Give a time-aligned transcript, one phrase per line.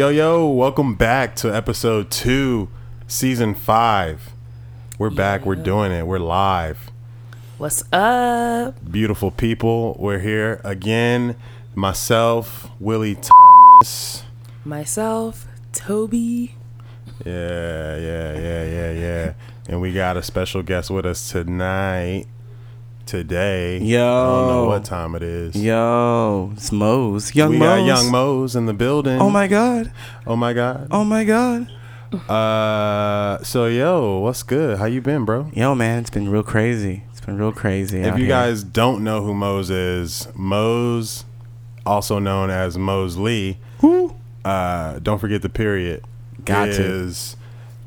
[0.00, 2.70] Yo, yo, welcome back to episode two,
[3.06, 4.32] season five.
[4.98, 5.44] We're back.
[5.44, 6.06] We're doing it.
[6.06, 6.90] We're live.
[7.58, 8.76] What's up?
[8.90, 9.94] Beautiful people.
[9.98, 11.36] We're here again.
[11.74, 14.22] Myself, Willie Thomas.
[14.64, 16.54] Myself, Toby.
[17.26, 19.32] Yeah, yeah, yeah, yeah, yeah.
[19.68, 22.24] And we got a special guest with us tonight.
[23.10, 23.78] Today.
[23.78, 25.56] Yo, I don't know what time it is.
[25.56, 27.34] Yo, it's Mose.
[27.34, 27.80] Young we Mose.
[27.80, 29.20] got Young Mose in the building.
[29.20, 29.90] Oh my god.
[30.28, 30.86] Oh my God.
[30.92, 31.68] Oh my god.
[32.30, 34.78] Uh, so yo, what's good?
[34.78, 35.50] How you been, bro?
[35.52, 37.02] Yo, man, it's been real crazy.
[37.10, 37.98] It's been real crazy.
[37.98, 38.28] If you here.
[38.28, 41.24] guys don't know who Mose is, Mose,
[41.84, 44.14] also known as Mose Lee, Who?
[44.44, 46.04] uh, don't forget the period.
[46.44, 46.80] Got to.
[46.80, 47.36] is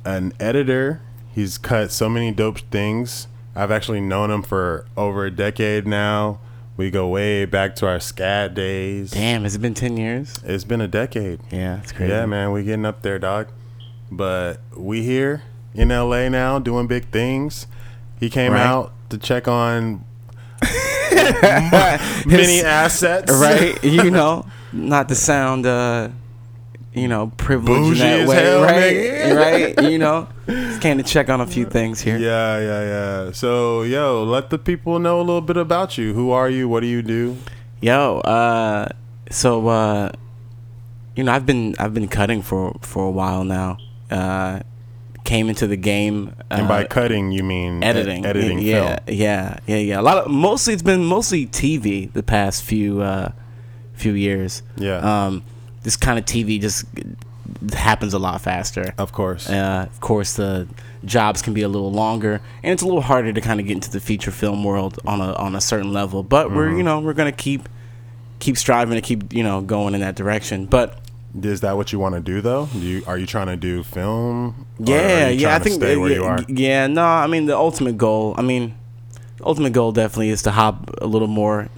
[0.03, 0.99] an editor.
[1.31, 3.27] He's cut so many dope things.
[3.55, 6.39] I've actually known him for over a decade now.
[6.75, 9.11] We go way back to our SCAD days.
[9.11, 10.39] Damn, has it been 10 years?
[10.43, 11.39] It's been a decade.
[11.51, 12.11] Yeah, it's crazy.
[12.11, 13.47] Yeah, man, we getting up there, dog.
[14.11, 15.43] But we here
[15.75, 17.67] in LA now doing big things.
[18.19, 18.61] He came Right.
[18.65, 20.03] out to check on
[22.25, 23.31] many assets.
[23.31, 23.81] Right?
[23.83, 26.09] you know, not to sound, uh,
[26.93, 28.35] you know, privileged in that way.
[28.35, 29.35] hell, right?
[29.77, 29.81] right?
[29.91, 32.17] You know, just came to check on a few things here.
[32.17, 32.83] Yeah, yeah,
[33.25, 33.31] yeah.
[33.31, 36.13] So, yo, let the people know a little bit about you.
[36.13, 36.67] Who are you?
[36.69, 37.37] What do you do?
[37.81, 38.87] Yo, uh,
[39.29, 40.11] so uh,
[41.15, 43.77] you know, I've been I've been cutting for for a while now.
[44.09, 44.59] Uh,
[45.23, 46.35] came into the game.
[46.51, 49.17] Uh, And by cutting, you mean ed- editing, editing yeah, film.
[49.17, 49.99] yeah, yeah, yeah.
[49.99, 53.31] A lot of mostly it's been mostly TV the past few uh,
[53.93, 54.63] few years.
[54.77, 54.97] Yeah.
[54.99, 55.43] Um,
[55.83, 56.85] this kind of TV just
[57.73, 58.93] happens a lot faster.
[58.97, 59.49] Of course.
[59.49, 60.67] Uh, of course, the
[61.05, 63.73] jobs can be a little longer, and it's a little harder to kind of get
[63.73, 66.23] into the feature film world on a on a certain level.
[66.23, 66.55] But Mm-hmm.
[66.55, 67.67] we're you know we're gonna keep
[68.39, 70.65] keep striving to keep you know going in that direction.
[70.65, 70.99] But
[71.41, 72.67] Is that what you want to do, though?
[72.71, 74.65] Do you, are you trying to do film?
[74.79, 76.39] Yeah, yeah, I think stay where yeah, you are.
[76.47, 76.87] yeah.
[76.87, 78.35] No, I mean the ultimate goal.
[78.37, 78.75] I mean,
[79.37, 81.69] the ultimate goal definitely is to hop a little more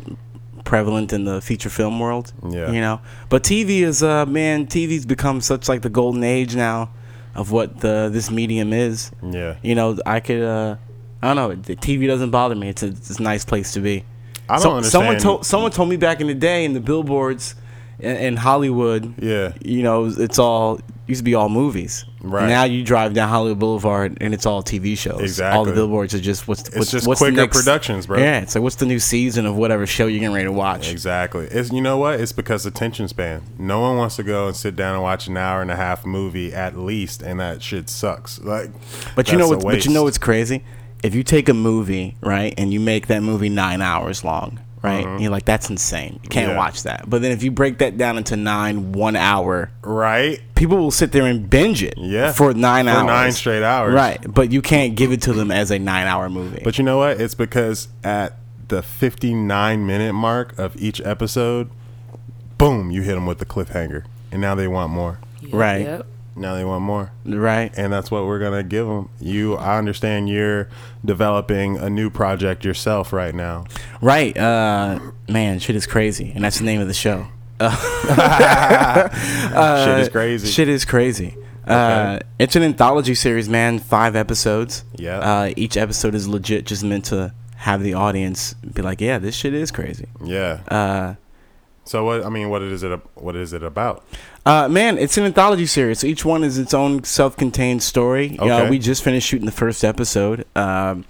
[0.65, 2.33] prevalent in the feature film world.
[2.49, 2.71] Yeah.
[2.71, 2.99] you know.
[3.29, 6.89] But TV is uh man, TV's become such like the golden age now
[7.33, 9.11] of what the this medium is.
[9.23, 9.55] Yeah.
[9.61, 10.75] You know, I could uh
[11.21, 11.55] I don't know.
[11.55, 12.67] The TV doesn't bother me.
[12.69, 14.03] It's a, it's a nice place to be.
[14.49, 14.91] I don't So- understand.
[14.91, 17.55] Someone told someone told me back in the day in the billboards
[17.99, 19.13] in, in Hollywood.
[19.21, 19.53] Yeah.
[19.63, 22.05] You know, it's all used to be all movies.
[22.21, 22.47] Right.
[22.47, 25.21] Now you drive down Hollywood Boulevard and it's all TV shows.
[25.21, 25.57] Exactly.
[25.57, 28.19] All the billboards are just what's what's just what's the quicker next- productions, bro.
[28.19, 30.91] Yeah, it's like what's the new season of whatever show you're getting ready to watch.
[30.91, 31.45] Exactly.
[31.45, 32.19] It's you know what?
[32.19, 33.43] It's because attention span.
[33.59, 36.05] No one wants to go and sit down and watch an hour and a half
[36.05, 38.39] movie at least, and that shit sucks.
[38.39, 38.71] Like,
[39.15, 39.61] But you know what?
[39.61, 40.63] But you know what's crazy?
[41.03, 45.19] If you take a movie right and you make that movie nine hours long, right?
[45.19, 46.19] You're like, that's insane.
[46.23, 46.51] You can't Mm-hmm.
[46.51, 46.57] Yeah.
[46.57, 47.09] watch that.
[47.09, 50.41] But then if you break that down into nine one hour, right?
[50.55, 51.95] people will sit there and binge it.
[51.97, 52.31] Yeah.
[52.31, 53.05] For nine For hours.
[53.07, 53.93] nine straight hours.
[53.93, 54.19] Right.
[54.27, 56.61] But you can't give it to them as a nine hour movie.
[56.63, 57.19] But you know what?
[57.19, 58.37] It's because at
[58.67, 61.69] the 59 minute mark of each episode,
[62.57, 65.19] boom, you hit them with the cliffhanger, and now they want more.
[65.51, 65.81] Right.
[65.81, 66.07] Yep.
[66.35, 67.11] Now they want more.
[67.25, 67.71] right.
[67.77, 69.09] and that's what we're gonna give them.
[69.19, 70.69] You, I understand you're
[71.03, 73.65] developing a new project yourself right now.
[74.01, 74.35] Right.
[74.37, 76.31] Uh man, shit is crazy.
[76.35, 77.27] And that's the name of the show.
[77.59, 77.71] Shit
[79.99, 80.51] is crazy.
[80.51, 81.37] Shit is crazy.
[81.65, 83.79] Uh, it's an anthology series, man.
[83.79, 84.83] Five episodes.
[84.97, 85.19] Yeah.
[85.19, 89.35] Uh, each episode is legit, just meant to have the audience be like, "Yeah, this
[89.35, 90.61] shit is crazy." Yeah.
[90.67, 91.15] Uh,
[91.85, 92.25] So what?
[92.25, 92.99] I mean, what is it?
[93.15, 94.03] What is it about?
[94.45, 95.99] uh, man, it's an anthology series.
[95.99, 98.37] So each one is its own self-contained story.
[98.39, 98.49] Okay.
[98.49, 100.45] Uh, we just finished shooting the first episode.
[100.55, 101.05] Um,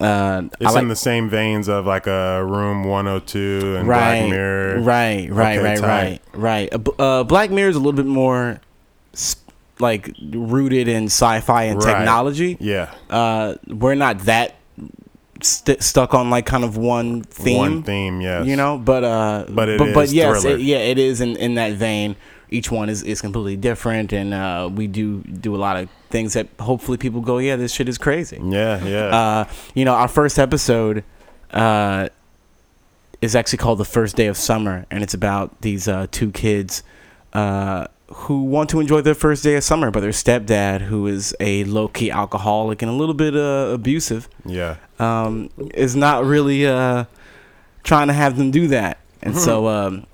[0.00, 4.30] uh, It's like in the same veins of like a Room 102 and right, Black
[4.30, 4.80] Mirror.
[4.80, 6.20] right, right, Okay, right, tight.
[6.34, 6.90] right, right.
[6.98, 8.60] Uh, uh, Black Mirror is a little bit more
[9.14, 9.36] s-
[9.78, 11.94] like rooted in sci-fi and Right.
[11.96, 12.56] technology.
[12.60, 12.90] Yeah.
[13.10, 14.56] uh, we're not that
[15.42, 18.20] st- stuck on like kind of one theme, One theme.
[18.20, 18.46] Yes.
[18.46, 18.78] you know.
[18.78, 22.16] But uh, But it but, but yes, it, yeah, it is in, in that vein.
[22.48, 26.34] Each one is, is completely different, and uh, we do do a lot of things
[26.34, 28.38] that hopefully people go, yeah, this shit is crazy.
[28.40, 28.84] Yeah.
[28.84, 29.06] Yeah.
[29.06, 29.44] Uh,
[29.74, 31.02] you know, our first episode
[31.50, 32.08] uh,
[33.20, 36.84] is actually called "The First Day of Summer," and it's about these uh, two kids
[37.32, 41.34] uh, who want to enjoy their first day of summer, but their stepdad, who is
[41.40, 44.76] a low key alcoholic and a little bit uh, abusive, yeah.
[44.98, 47.04] um, is not really uh,
[47.82, 48.98] trying to have them do that.
[49.22, 50.06] And so um,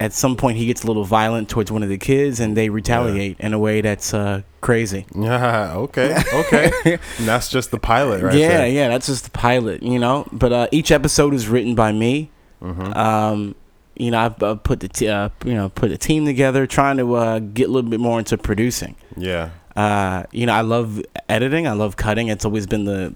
[0.00, 2.68] at some point, he gets a little violent towards one of the kids, and they
[2.70, 5.06] retaliate in a way that's uh, crazy.
[5.14, 5.74] Yeah.
[5.74, 6.20] Okay.
[6.34, 6.72] Okay.
[7.18, 8.34] and that's just the pilot, right?
[8.34, 8.68] yeah, there.
[8.68, 10.26] yeah, that's just the pilot, you know.
[10.32, 12.30] But uh, each episode is written by me.
[12.60, 12.92] Mm-hmm.
[12.94, 13.54] Um,
[13.96, 16.96] you know, I've uh, put the t- uh, you know put a team together, trying
[16.98, 18.96] to uh, get a little bit more into producing.
[19.16, 19.50] Yeah.
[19.76, 21.66] Uh, you know, I love editing.
[21.66, 22.28] I love cutting.
[22.28, 23.14] It's always been the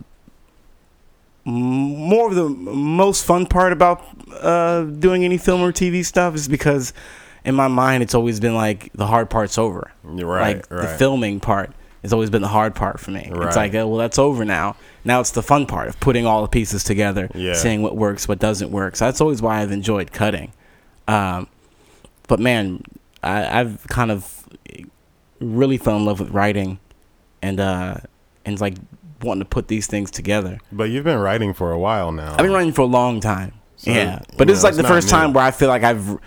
[1.47, 4.05] m- more of the most fun part about
[4.41, 6.93] uh, doing any film or TV stuff is because
[7.45, 9.91] in my mind it's always been like the hard part's over.
[10.05, 10.57] Right.
[10.57, 10.83] like right.
[10.83, 13.29] the filming part has always been the hard part for me.
[13.31, 13.47] Right.
[13.49, 14.77] It's like, uh, well, that's over now.
[15.05, 17.55] Now it's the fun part of putting all the pieces together, Yeah.
[17.55, 18.97] seeing what works, what doesn't work.
[18.97, 20.53] So that's always why I've enjoyed cutting.
[21.09, 21.49] Um,
[22.29, 22.83] but man,
[23.23, 24.47] I, I've kind of
[25.41, 26.79] really fell in love with writing,
[27.43, 27.97] and uh,
[28.45, 28.75] and like
[29.23, 30.59] wanting to put these things together.
[30.73, 32.33] But you've been writing for a while now.
[32.33, 33.53] I've been writing for a long time.
[33.77, 35.11] So, yeah, but know, it's like the first new.
[35.13, 36.19] time where I feel like I've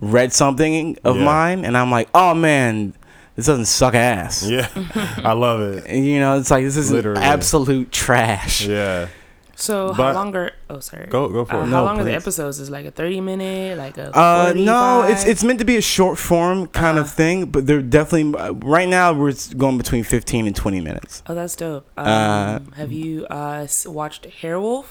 [0.00, 1.24] read something of Yeah.
[1.24, 2.94] mine, and I'm like, oh man,
[3.36, 4.44] this doesn't suck ass.
[4.48, 4.68] Yeah.
[5.24, 5.84] I love it.
[5.86, 7.22] And, you know, it's like this is Literally.
[7.22, 8.66] absolute trash.
[8.66, 9.08] Yeah.
[9.56, 10.50] So how But- long are?
[10.68, 11.06] Oh, sorry.
[11.06, 11.66] Go go for Uh, it.
[11.68, 12.58] No, how long are the episodes?
[12.58, 15.76] Is it like a thirty minute, like a Uh, no, it's it's meant to be
[15.76, 17.14] a short form kind of Uh-huh.
[17.16, 21.22] thing, but they're definitely uh, right now we're going between 15 and 20 minutes.
[21.28, 21.86] Oh, that's dope.
[21.96, 24.86] Um, Uh, have you uh watched Hairwolf?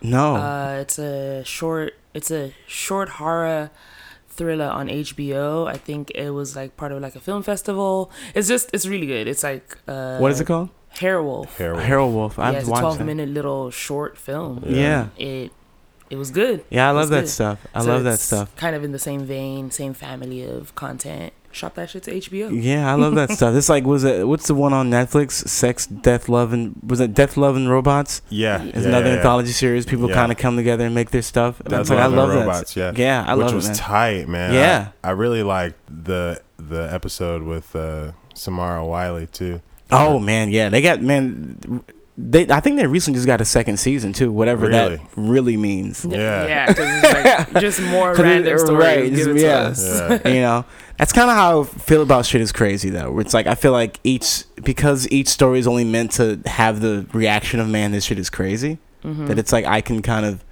[0.00, 1.94] No, Uh, it's a short.
[2.14, 3.70] It's a short horror
[4.28, 5.66] thriller on HBO.
[5.66, 8.10] I think it was like part of like a film festival.
[8.34, 9.28] It's just it's really good.
[9.28, 10.70] It's like uh, what is it called?
[10.96, 11.56] Hairwolf.
[11.56, 12.34] Hair Harold Wolf.
[12.38, 13.04] Yeah, I've it's a twelve that.
[13.04, 14.64] minute little short film.
[14.66, 15.08] Yeah.
[15.16, 15.52] It
[16.10, 16.64] it was good.
[16.70, 17.28] yeah, I It love that good.
[17.28, 17.58] stuff.
[17.74, 18.54] I So love that stuff.
[18.56, 21.32] Kind of in the same vein, same family of content.
[21.52, 22.50] Shop that shit to HBO.
[22.62, 23.54] Yeah, I love that stuff.
[23.54, 25.32] It's like was it what's the one on Netflix?
[25.48, 28.22] Sex, Death, Love, and was it Death, Love, and Robots?
[28.30, 28.62] Yeah.
[28.62, 29.16] It's yeah, another yeah, yeah.
[29.18, 29.84] anthology series.
[29.86, 30.14] People Yeah.
[30.14, 31.60] kind of come together and make their stuff.
[31.60, 32.38] And Death, like I Love, and love that.
[32.46, 32.92] Robots, yeah.
[32.96, 33.68] Yeah, I Which love was it.
[33.68, 33.76] Man.
[33.76, 34.54] tight, man.
[34.54, 34.88] Yeah.
[35.04, 39.60] I, I really liked the the episode with uh, Samira Wiley too.
[39.92, 41.82] Oh man, yeah, they got man.
[42.18, 44.30] They I think they recently just got a second season too.
[44.30, 44.96] Whatever Really?
[44.96, 46.04] that really means.
[46.04, 46.46] Yeah.
[46.46, 48.78] Yeah, because it's like just more random stories.
[48.84, 49.74] right, just- it yeah.
[50.24, 50.28] Yeah.
[50.34, 50.64] you know,
[50.98, 53.18] that's kind of how I feel about shit is crazy though.
[53.18, 57.06] It's like I feel like each because each story is only meant to have the
[57.14, 58.78] reaction of man, this shit is crazy.
[59.04, 59.26] Mm-hmm.
[59.26, 60.44] That it's like I can kind of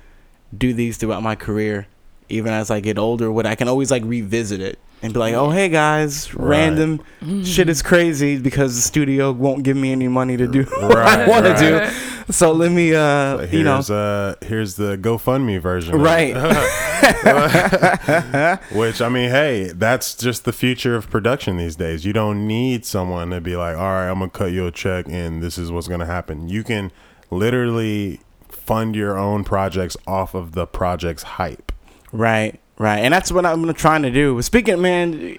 [0.57, 1.87] do these throughout my career,
[2.31, 3.31] even as I get older.
[3.31, 6.49] What I can always like revisit it and be like, oh hey guys, Right.
[6.49, 7.01] random
[7.45, 11.25] shit is crazy because the studio won't give me any money to do what I
[11.25, 12.33] Right, want to do.
[12.33, 15.97] So let me, uh, But you know, here's uh here's the GoFundMe version.
[15.99, 16.35] right.
[18.73, 22.05] Which I mean, hey, that's just the future of production these days.
[22.05, 25.07] You don't need someone to be like, all right, I'm gonna cut you a check
[25.09, 26.49] and this is what's gonna happen.
[26.49, 26.93] You can
[27.31, 31.70] literally fund your own projects off of the project's hype.
[32.13, 34.41] Right, right, and that's what I'm trying to do.
[34.43, 35.39] Speaking, man,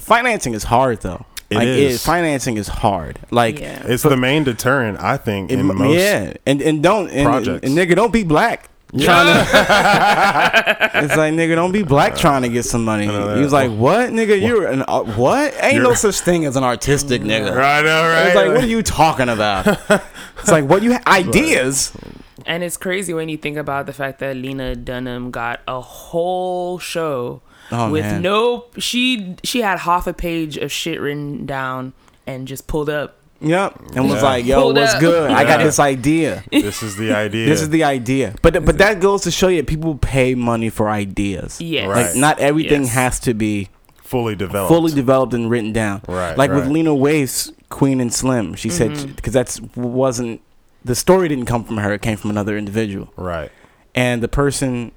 [0.00, 1.24] financing is hard though.
[1.50, 2.04] It like, is.
[2.04, 3.18] financing is hard.
[3.32, 3.82] Like, Yeah.
[3.84, 5.94] It's the main deterrent, I think, it- in most.
[5.98, 7.66] yeah, and and don't and, projects.
[7.66, 8.68] and nigga, don't be black.
[8.98, 13.06] Trying to, it's like nigga, don't be black trying to get some money.
[13.06, 13.36] know.
[13.36, 14.40] He was like, "What, nigga?
[14.40, 15.54] You're an uh, what?
[15.62, 18.26] Ain't no such thing as an artistic nigga." Right, know, right?
[18.26, 19.66] It's like, what are you talking about?
[20.38, 21.92] it's like, what you ha- ideas?
[22.46, 26.78] And it's crazy when you think about the fact that Lena Dunham got a whole
[26.78, 27.42] show
[27.72, 28.22] Oh, with man.
[28.22, 31.92] no she she had half a page of shit written down
[32.26, 33.16] and just pulled up.
[33.42, 35.00] Yep, and was like, "Yo, Pulled what's up.
[35.00, 35.30] good?
[35.30, 37.46] I got this idea." this is the idea.
[37.48, 38.34] This is the idea.
[38.42, 41.58] But but that goes to show you that people pay money for ideas.
[41.60, 41.86] Yes.
[41.88, 42.06] Right.
[42.08, 42.92] Like not everything Yes.
[42.94, 43.68] has to be
[44.02, 44.68] fully developed.
[44.74, 46.02] fully developed and written down.
[46.08, 46.66] Right, Like with.
[46.66, 48.94] Lena Waithe's Queen and Slim, she Mm-hmm.
[48.96, 50.42] said because that's wasn't
[50.84, 53.12] the story didn't come from her; it came from another individual.
[53.16, 53.50] right.
[53.92, 54.92] And the person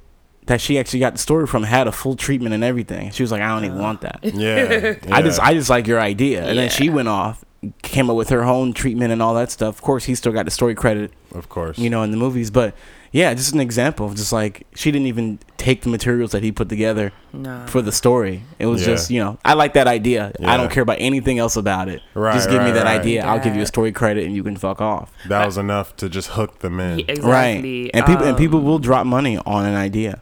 [0.46, 3.12] that she actually got the story from had a full treatment and everything.
[3.12, 3.82] She was like, "I don't even oh.
[3.82, 4.20] want that.
[4.24, 4.96] Yeah.
[5.12, 5.40] I just.
[5.40, 7.44] I just like your idea." And then she went off,
[7.82, 9.76] came up with her own treatment and all that stuff.
[9.76, 11.78] Of course, he still got the story credit of course.
[11.78, 12.52] you know, in the movies.
[12.52, 12.76] But
[13.14, 16.52] yeah, just an example of just like she didn't even take the materials that he
[16.52, 17.64] put together No.
[17.68, 18.44] for the story.
[18.60, 18.88] It was Yeah.
[18.88, 20.34] just, you know, I like that idea.
[20.44, 22.02] I don't care about anything else about it.
[22.16, 23.00] Right, just give me that right.
[23.00, 23.24] idea.
[23.26, 25.10] I'll give you a story credit and you can fuck off.
[25.30, 27.00] that was enough to just hook them in.
[27.00, 27.84] Yeah, exactly.
[27.84, 27.92] Right.
[27.94, 30.22] And people and people Um, will drop money on an idea.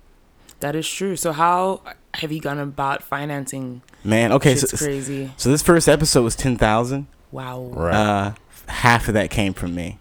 [0.60, 1.16] That is true.
[1.16, 1.82] So how
[2.16, 3.82] have you gone about financing?
[4.04, 5.32] Man, okay, so, crazy.
[5.38, 7.08] so this first episode was 10,000.
[7.32, 7.72] Wow.
[7.74, 7.96] Right.
[7.96, 8.32] Uh
[8.68, 9.98] half of that came from me.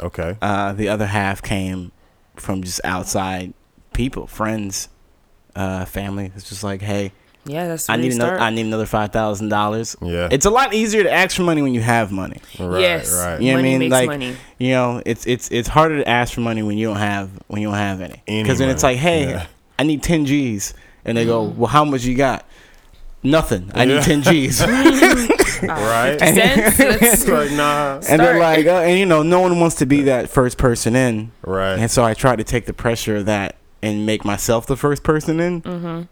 [0.00, 0.36] okay.
[0.40, 1.90] Uh the other half came
[2.40, 3.52] from just outside
[3.92, 4.88] people, friends,
[5.56, 6.32] uh family.
[6.34, 7.12] It's just like, "Hey,
[7.46, 8.38] Yeah, that's I need another.
[8.38, 10.28] I need another $5,000." Yeah.
[10.30, 12.40] It's a lot easier to ask for money when you have money.
[12.58, 12.80] right.
[12.80, 13.12] yes.
[13.12, 13.40] Right.
[13.40, 13.78] You know what I mean?
[13.80, 14.36] makes Like, money.
[14.58, 17.62] You know, it's it's it's harder to ask for money when you don't have when
[17.62, 18.22] you don't have any.
[18.26, 19.46] Any Because then it's like, hey, yeah.
[19.78, 22.44] I need ten G's, and they go, well, how much you got?
[23.22, 23.70] Nothing.
[23.74, 23.94] I Yeah.
[23.96, 24.60] need ten G's,
[25.68, 26.18] Right.
[26.18, 26.78] Fifty cents.
[27.02, 28.00] Let's- like nah.
[28.08, 30.94] and they're like, uh, and you know, no one wants to be that first person
[30.96, 31.78] in, Right.
[31.78, 35.02] and so I tried to take the pressure of that and make myself the first
[35.02, 35.62] person in.
[35.62, 36.02] Mm-hmm.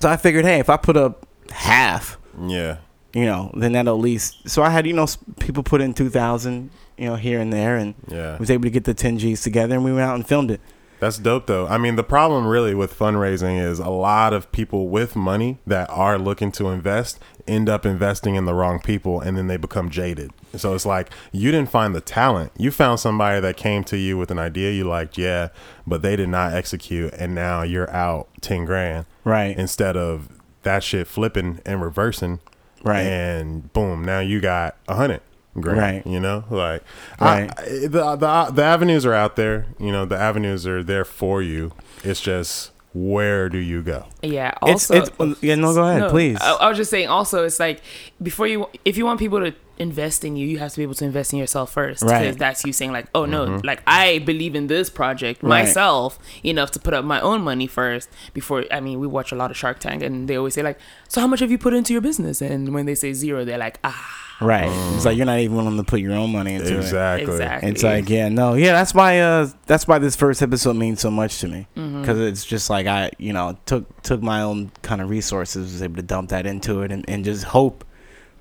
[0.00, 2.78] So I figured, hey, if I put up half, Yeah.
[3.12, 4.48] you know, then that'll at least.
[4.48, 5.06] So I had, you know,
[5.38, 8.36] people put in two thousand, you know, here and there, and Yeah.
[8.38, 10.60] was able to get the ten Gs together, and we went out and filmed it.
[11.00, 11.66] That's dope though.
[11.66, 15.88] I mean, the problem really with fundraising is a lot of people with money that
[15.90, 19.90] are looking to invest end up investing in the wrong people and then they become
[19.90, 20.30] jaded.
[20.56, 22.52] So it's like you didn't find the talent.
[22.56, 25.48] You found somebody that came to you with an idea you liked, yeah,
[25.86, 29.06] but they did not execute and now you're out 10 grand.
[29.24, 29.56] Right.
[29.56, 30.28] Instead of
[30.62, 32.40] that shit flipping and reversing.
[32.82, 33.00] Right.
[33.00, 35.22] And boom, now you got a 100.
[35.68, 36.06] Right.
[36.06, 36.82] You know, like
[37.20, 37.50] right.
[37.58, 39.66] I, the, the the avenues are out there.
[39.78, 41.72] You know, the avenues are there for you.
[42.02, 44.06] It's just where do you go?
[44.22, 44.52] Yeah.
[44.62, 45.54] Also, it's, it's, yeah.
[45.54, 46.38] No, go ahead, no, please.
[46.40, 47.08] I, I was just saying.
[47.08, 47.82] Also, it's like
[48.20, 50.94] before you, if you want people to invest in you, you have to be able
[50.94, 52.02] to invest in yourself first.
[52.02, 53.66] Because that's you saying like, oh no, mm-hmm.
[53.66, 55.64] like I believe in this project right.
[55.64, 58.64] myself enough to put up my own money first before.
[58.72, 61.20] I mean, we watch a lot of Shark Tank, and they always say like, so
[61.20, 62.42] how much have you put into your business?
[62.42, 64.70] And when they say zero, they're like, ah right.
[64.94, 66.78] It's like you're not even willing to put your own money into it.
[66.78, 67.32] Exactly.
[67.32, 67.70] exactly.
[67.70, 71.10] It's like, yeah, no, yeah, that's why, uh, that's why this first episode means so
[71.10, 72.00] much to me, Mm-hmm.
[72.00, 75.82] because it's just like I, you know, took took my own kind of resources, was
[75.82, 77.84] able to dump that into it, and, and just hope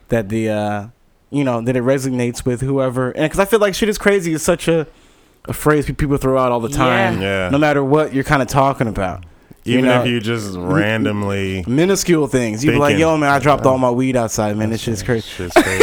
[0.09, 0.87] that the, uh,
[1.31, 4.33] you know, that it resonates with whoever, and because I feel like shit is crazy
[4.33, 4.87] is such a,
[5.45, 7.49] a phrase people throw out all the time, Yeah.
[7.49, 9.23] no matter what you're kind of talking about,
[9.73, 13.65] Even know, if you just randomly, minuscule things, you be like, yo, man, I dropped
[13.65, 15.27] all my weed outside, man, this shit's crazy.
[15.29, 15.77] shit's crazy.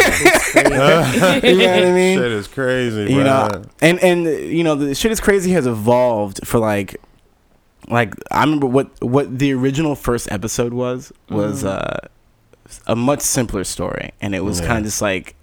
[0.64, 2.19] you know what I mean?
[2.19, 3.25] Shit is crazy, you bro.
[3.25, 6.97] know and and you know the shit is crazy has evolved for like
[7.88, 11.99] like i remember what what the original first episode was was uh
[12.87, 14.66] a much simpler story and it was Yeah.
[14.66, 15.37] kind of just like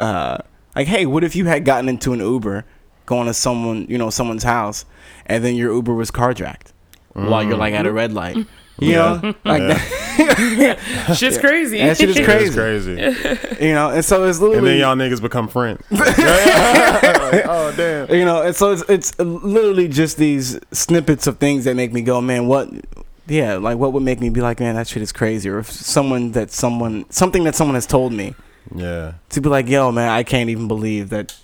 [0.00, 0.38] uh
[0.74, 2.64] like hey what if you had gotten into an uber
[3.04, 4.84] going to someone you know someone's house
[5.26, 6.72] and then your uber was carjacked
[7.16, 7.94] while you're like at a mm.
[7.94, 8.46] red light you
[8.92, 9.20] Yeah.
[9.22, 9.62] know like
[10.18, 10.74] Yeah.
[11.08, 11.78] that, shit's crazy.
[11.78, 13.64] that shit is crazy is crazy.
[13.66, 14.56] you know and so it's literally.
[14.58, 15.80] And literally then y'all niggas become friends.
[15.90, 18.10] Like, oh damn.
[18.14, 22.02] you know, and so it's it's literally just these snippets of things that make me
[22.02, 22.68] go, man, what?
[23.26, 25.70] Yeah, like what would make me be like, man, that shit is crazy, or if
[25.70, 28.34] someone that someone something that someone has told me
[28.74, 29.14] Yeah.
[29.30, 31.34] to be like, yo, man, I can't even believe that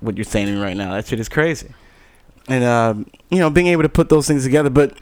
[0.00, 0.92] what you're saying to me right now.
[0.92, 1.70] That shit is crazy,
[2.48, 4.96] and um, you know, being able to put those things together, but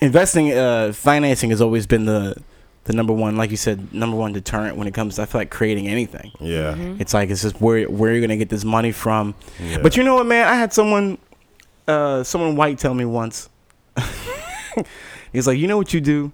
[0.00, 2.42] investing, uh, financing has always been the
[2.84, 5.42] the number one, like you said, number one deterrent when it comes to I feel
[5.42, 6.32] like creating anything.
[6.40, 6.74] Yeah.
[6.98, 9.34] It's like it's just where where you're gonna get this money from.
[9.60, 9.78] yeah.
[9.82, 10.46] But you know what, man?
[10.48, 11.18] I had someone,
[11.86, 13.48] uh, someone white tell me once.
[15.32, 16.32] He's like, you know what you do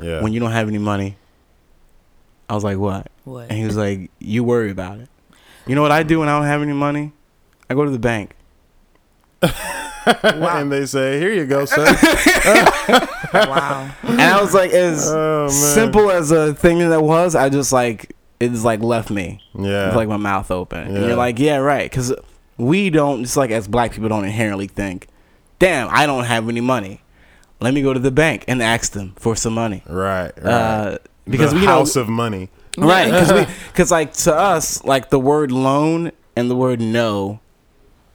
[0.00, 0.22] yeah.
[0.22, 1.16] when you don't have any money?
[2.48, 3.10] I was like, what?
[3.24, 3.48] what?
[3.48, 5.08] And he was like, you worry about it.
[5.66, 7.12] You know what I do when I don't have any money?
[7.68, 8.36] I go to the bank.
[10.06, 11.84] and they say, "Here you go, sir."
[13.32, 13.90] wow.
[14.02, 18.14] And I was like, as Oh, simple as a thing that was, I just like
[18.40, 19.86] it's like left me yeah.
[19.86, 20.94] with like my mouth open.
[20.94, 22.14] And you're like, yeah, right, because
[22.58, 25.08] we don't just like as black people don't inherently think,
[25.58, 27.02] damn, I don't have any money.
[27.60, 29.82] Let me go to the bank and ask them for some money.
[29.86, 30.32] right.
[30.36, 30.44] Right.
[30.52, 30.98] Uh,
[31.28, 32.50] because the we house know, of money.
[32.78, 33.06] right?
[33.10, 37.40] Because we, because like to us, like the word loan and the word no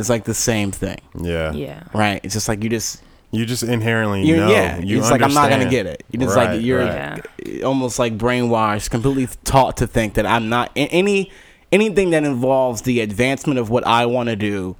[0.01, 1.53] is like the same thing, Yeah.
[1.53, 1.83] Yeah.
[1.93, 2.19] right?
[2.23, 4.51] It's just like you just, You just inherently you know.
[4.51, 6.03] yeah, You it's like I'm not gonna get it.
[6.11, 7.63] It's Right, like you're right.
[7.63, 11.31] Almost like brainwashed, completely taught to think that I'm not any
[11.71, 14.75] anything that involves the advancement of what I want to do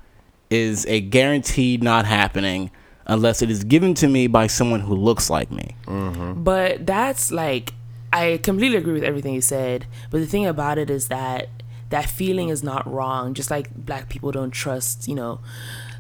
[0.50, 2.70] is a guaranteed not happening
[3.06, 5.76] unless it is given to me by someone who looks like me.
[5.88, 6.44] Mm-hmm.
[6.44, 7.72] But that's like
[8.12, 9.86] I completely agree with everything you said.
[10.10, 11.48] But the thing about it is that
[11.92, 12.54] that feeling mm-hmm.
[12.54, 13.34] is not wrong.
[13.34, 15.40] Just like black people don't trust, you know,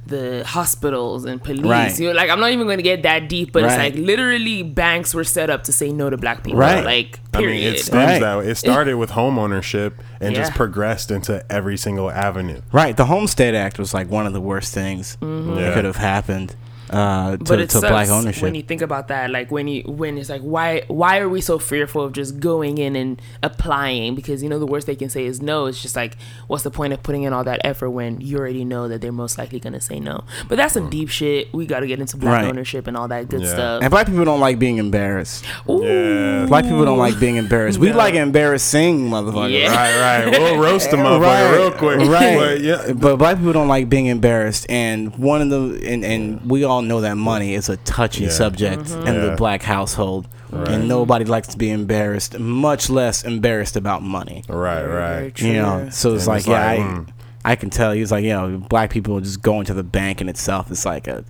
[0.07, 1.63] the hospitals and police.
[1.63, 2.00] Right.
[2.00, 3.71] You know, like I'm not even going to get that deep, but Right.
[3.71, 6.60] it's like literally banks were set up to say no to black people.
[6.60, 6.83] Right.
[6.83, 8.21] Like I mean, it stems Right.
[8.21, 8.48] that way.
[8.48, 12.62] It started with home ownership and just progressed into every single avenue.
[12.71, 15.55] Right, the Homestead Act was like one of the worst things mm-hmm.
[15.55, 15.74] that Yeah.
[15.74, 16.55] could have happened
[16.91, 18.43] uh, but to, it to sucks black ownership.
[18.43, 21.41] when you think about that like when you when it's like why why are we
[21.41, 25.10] so fearful of just going in and applying because you know the worst they can
[25.10, 26.17] say is no it's just like
[26.48, 29.12] what's the point of putting in all that effort when you already know that they're
[29.12, 32.00] most likely going to say no but that's some deep shit we got to get
[32.00, 32.45] into black Right.
[32.50, 33.50] ownership and all that good Yeah.
[33.53, 35.43] stuff and black people don't like being embarrassed.
[35.69, 35.83] Ooh.
[35.83, 36.45] Yeah.
[36.45, 37.77] Black people don't like being embarrassed.
[37.77, 39.51] We like embarrassing motherfuckers.
[39.51, 39.67] Yeah.
[39.75, 40.39] Right, right.
[40.39, 42.00] We'll roast them motherfucker real quick.
[42.10, 42.36] Right.
[42.38, 42.93] But yeah.
[42.93, 46.80] But black people don't like being embarrassed, and one of the and, and we all
[46.88, 48.29] know that money is a touchy Yeah.
[48.31, 49.07] subject Mm-hmm.
[49.07, 49.25] in Yeah.
[49.27, 50.67] the black household, Right.
[50.69, 54.43] and nobody likes to be embarrassed, much less embarrassed about money.
[54.50, 55.41] Right, right.
[55.41, 57.07] You know, so it's And like, it's yeah, like, I, mm.
[57.45, 57.91] I can tell.
[57.93, 61.07] He's like, you know, black people just going to the bank in itself is like
[61.07, 61.23] a,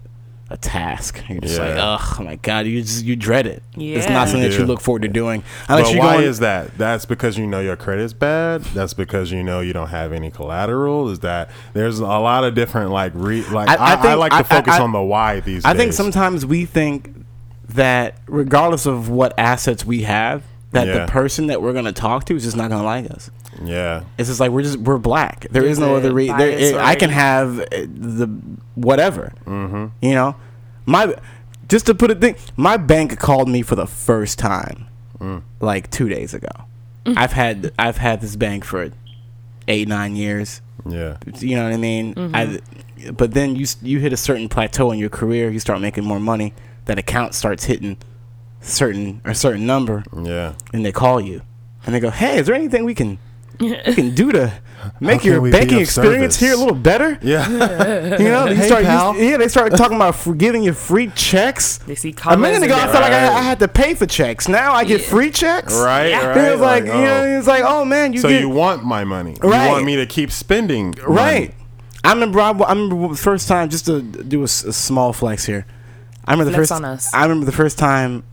[0.52, 1.24] a task.
[1.30, 3.64] You're just like, oh my god, you just you dread it.
[3.78, 5.44] It's not something You that you look forward to doing.
[5.68, 6.78] But Unless you're why going, is that?
[6.78, 8.62] That's because you know your credit's bad.
[8.76, 11.10] That's because you know you don't have any collateral.
[11.10, 14.20] Is that there's a lot of different like re like I- I, I I, think-
[14.20, 15.80] like to I- focus I- on the why these I days.
[15.82, 17.14] think sometimes we think
[17.70, 21.06] that regardless of what assets we have, that Yeah.
[21.06, 23.30] the person that we're gonna talk to is just not gonna like us.
[23.64, 25.48] Yeah, It's just like we're just we're black.
[25.52, 26.38] There is There's no other reason.
[26.38, 28.28] bias I can have uh, the
[28.76, 29.34] whatever.
[29.46, 29.88] Mm-hmm.
[30.06, 30.36] You know,
[30.86, 31.16] my
[31.70, 32.36] just to put it thing.
[32.58, 34.88] My bank called me for the first time
[35.20, 35.44] Mm.
[35.60, 36.50] like two days ago.
[37.06, 38.90] I've had I've had this bank for
[39.68, 40.62] eight nine years.
[40.88, 42.14] yeah, You know what I mean?
[42.34, 42.60] I,
[43.14, 45.52] but then you you hit a certain plateau in your career.
[45.52, 46.54] You start making more money.
[46.86, 47.98] That account starts hitting
[48.62, 50.54] certain a certain number, yeah.
[50.74, 51.42] and they call you,
[51.86, 53.20] and they go, "Hey, is there anything we can
[53.62, 54.52] we can do to
[55.00, 57.48] make your banking of experience here a little better?" Yeah,
[58.18, 59.16] You know, you Hey, start, you- pal.
[59.18, 61.78] yeah, they start talking about for giving you free checks.
[61.80, 64.06] They see A minute ago, I and felt like I, I had to pay for
[64.06, 64.48] checks.
[64.48, 65.08] Now I get Yeah.
[65.08, 65.74] free checks.
[65.76, 66.26] right, Yeah.
[66.28, 66.38] right.
[66.38, 67.38] It was like, you know, oh.
[67.40, 69.38] it's like, oh man, you so get you want my money?
[69.42, 69.66] Right.
[69.66, 70.96] You want me to keep spending?
[70.98, 71.02] money.
[71.08, 71.56] Right.
[72.04, 72.40] I remember.
[72.40, 73.70] I, I remember the first time.
[73.70, 75.68] Just to do a small flex here.
[76.26, 76.72] I remember the first.
[76.72, 78.24] I remember the first time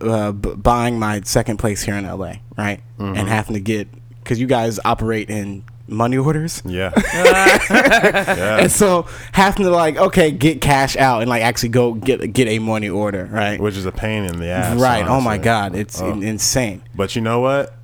[0.00, 3.16] uh, buying my second place here in LA, right, Mm-hmm.
[3.16, 3.88] and having to get
[4.26, 6.90] because you guys operate in money orders, Yeah.
[7.14, 8.58] yeah.
[8.58, 12.48] and so having to like okay get cash out and like actually go get get
[12.48, 13.60] a money order, right?
[13.60, 14.78] Which is a pain in the ass.
[14.80, 15.06] right.
[15.06, 16.20] Oh my god, it's Oh.
[16.20, 16.82] insane.
[16.94, 17.74] But you know what?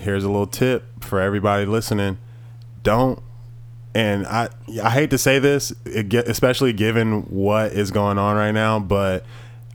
[0.00, 2.18] Here's a little tip for everybody listening.
[2.82, 3.22] Don't
[3.94, 4.48] and I
[4.82, 9.24] I hate to say this, especially given what is going on right now, but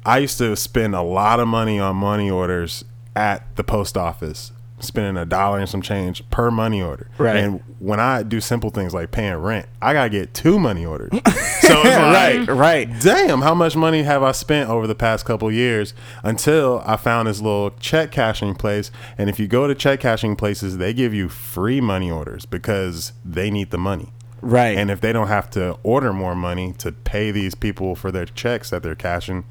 [0.05, 2.83] I used to spend a lot of money on money orders
[3.15, 7.09] at the post office, spending a dollar and some change per money order.
[7.17, 7.37] Right.
[7.37, 11.11] And when I do simple things like paying rent, I gotta get two money orders.
[11.13, 12.87] so it's like, right.
[12.87, 13.01] Right.
[13.01, 17.27] damn, how much money have I spent over the past couple years until I found
[17.27, 18.91] this little check cashing place.
[19.17, 23.13] And if you go to check cashing places, they give you free money orders because
[23.23, 24.13] they need the money.
[24.41, 24.77] Right.
[24.77, 28.25] And if they don't have to order more money to pay these people for their
[28.25, 29.45] checks that they're cashing,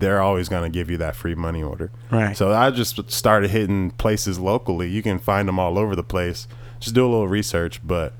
[0.00, 1.90] they're always going to give you that free money order.
[2.10, 2.36] Right.
[2.36, 4.88] So I just started hitting places locally.
[4.88, 6.48] You can find them all over the place.
[6.80, 8.14] Just do a little research, but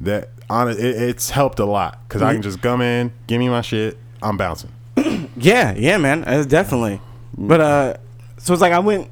[0.00, 3.48] that on it, it's helped a lot because I can just come in, give me
[3.48, 4.72] my shit, I'm bouncing.
[5.38, 6.98] Yeah, yeah, man, uh, definitely.
[7.36, 7.96] But uh,
[8.38, 9.10] so it's like I went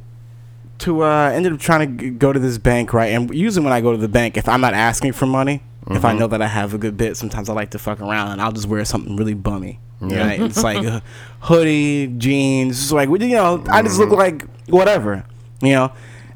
[0.78, 3.12] to uh, ended up trying to go to this bank, right?
[3.12, 6.02] And usually when I go to the bank, if I'm not asking for money, if
[6.02, 8.40] I know that I have a good bit, sometimes I like to fuck around and
[8.40, 9.80] I'll just wear something really bummy.
[10.10, 10.26] Yeah.
[10.26, 10.40] Right?
[10.40, 11.02] It's like a
[11.40, 15.24] hoodie, jeans, It's like you know, I just look like whatever,
[15.62, 15.92] you know.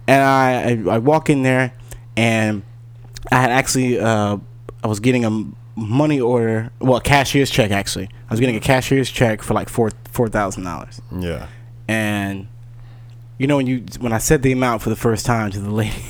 [0.06, 1.72] And I I, I walk in there,
[2.16, 2.62] and
[3.30, 4.38] I had actually uh,
[4.82, 5.44] I was getting a
[5.76, 8.08] money order, well, a cashier's check actually.
[8.28, 11.46] I was getting a cashier's check for like four four thousand dollars, Yeah.
[11.86, 12.48] and
[13.38, 15.70] you know when you when I said the amount for the first time to the
[15.70, 16.02] lady,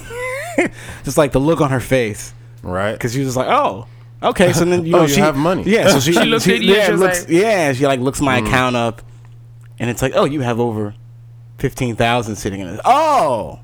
[1.05, 2.92] just like the look on her face, Right.
[2.92, 3.87] because she was like, oh.
[4.22, 5.62] Okay, so then you Oh, know you she have money.
[5.64, 8.20] Yeah, so she, She looked at you yeah, she looks, like- yeah, she like looks
[8.20, 8.24] Mm.
[8.24, 9.02] my account up,
[9.78, 10.94] and it's like, oh, you have over
[11.59, 12.81] fifteen thousand sitting in it.
[12.85, 13.61] Oh,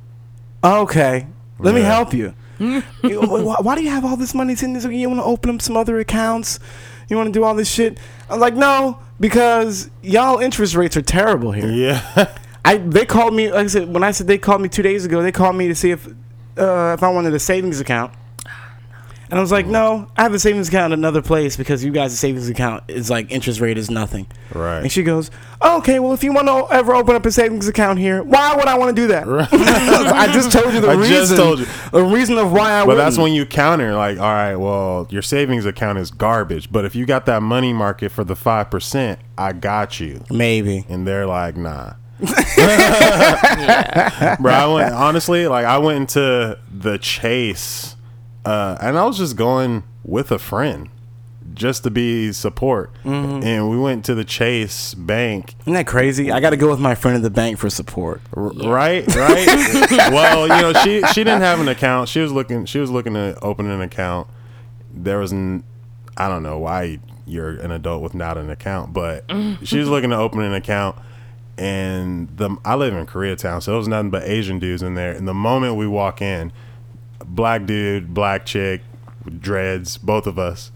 [0.63, 1.27] okay,
[1.59, 2.35] let me help you.
[3.03, 4.91] You- why, why do you have all this money sitting there?
[4.93, 6.61] You want to open up some other accounts?
[7.09, 7.99] You want to do all this shit?
[8.31, 11.69] I'm like, no, because y'all interest rates are terrible here.
[11.69, 12.33] yeah.
[12.65, 15.05] I they called me like I said when I said they called me two days
[15.05, 15.21] ago.
[15.21, 16.07] They called me to see if
[16.57, 18.15] uh, if I wanted a savings account,
[19.31, 21.91] and I was like, no, I have a savings account in another place because you
[21.93, 24.27] guys' savings account is like interest rate is nothing.
[24.53, 24.81] Right.
[24.81, 25.31] And she goes,
[25.63, 28.67] okay, well if you want to ever open up a savings account here, why would
[28.67, 29.27] I want to do that?
[29.27, 29.49] Right.
[29.53, 31.11] I just told you the I reason.
[31.15, 31.67] just told you.
[31.93, 32.85] the reason of why I.
[32.85, 32.99] But that's wouldn't.
[32.99, 36.71] That's when you counter, like, all right, well, your savings account is garbage.
[36.71, 40.23] But if you got that money market for the 5%, I got you.
[40.31, 40.85] maybe.
[40.89, 41.95] And they're like, nah.
[42.21, 42.29] Bro,
[44.53, 47.94] I went, honestly, like, I went into the chase
[48.45, 50.89] uh, and I was just going with a friend
[51.55, 52.91] just to be support.
[53.05, 53.45] Mm-hmm.
[53.47, 56.33] And we went to the Chase Bank Isn't that crazy?
[56.33, 58.21] I got to go with my friend at the bank for support.
[58.37, 59.47] R- right right
[60.11, 63.15] well you know she she didn't have an account she was looking she was looking
[63.15, 64.27] to open an account
[64.93, 65.65] there was an,
[66.17, 69.25] I don't know why you're an adult with not an account but
[69.63, 70.97] she was looking to open an account
[71.57, 75.13] and the i live in koreatown so there was nothing but asian dudes in there
[75.13, 76.53] and the moment we walk in
[77.27, 78.81] black dude black chick
[79.41, 80.71] dreads both of us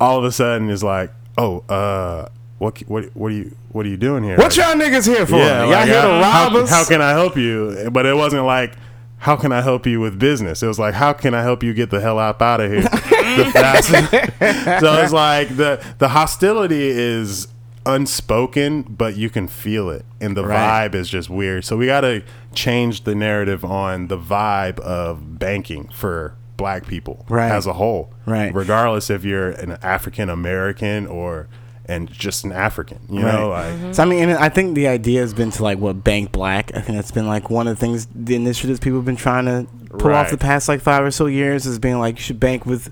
[0.00, 3.88] all of a sudden is like oh uh what what what are you what are
[3.88, 5.36] you doing here What y'all niggas here for?
[5.36, 6.22] yeah, y'all like, here to rob
[6.52, 6.68] how, us?
[6.70, 7.88] how can I help you?
[7.92, 8.74] But it wasn't like,
[9.18, 10.60] how can I help you with business?
[10.62, 12.82] It was like, how can I help you get the hell up out of here?
[12.82, 14.10] the fastest.
[14.80, 17.46] so it's like the the hostility is
[17.86, 20.88] unspoken, but you can feel it, and the Right.
[20.90, 21.64] vibe is just weird.
[21.64, 22.04] So we got
[22.50, 27.50] to change the narrative on the vibe of banking for Black people Right.
[27.50, 28.54] as a whole, Right.
[28.54, 31.48] Regardless if you're an African American or
[31.86, 33.32] and just an African, you Right.
[33.34, 33.94] know, like.
[33.94, 36.70] So I mean, and I think the idea has been to like what bank black.
[36.76, 39.46] I think that's been like one of the things, the initiatives people have been trying
[39.46, 39.66] to
[39.98, 42.64] pull off the past like five or so years is being like you should bank
[42.66, 42.90] with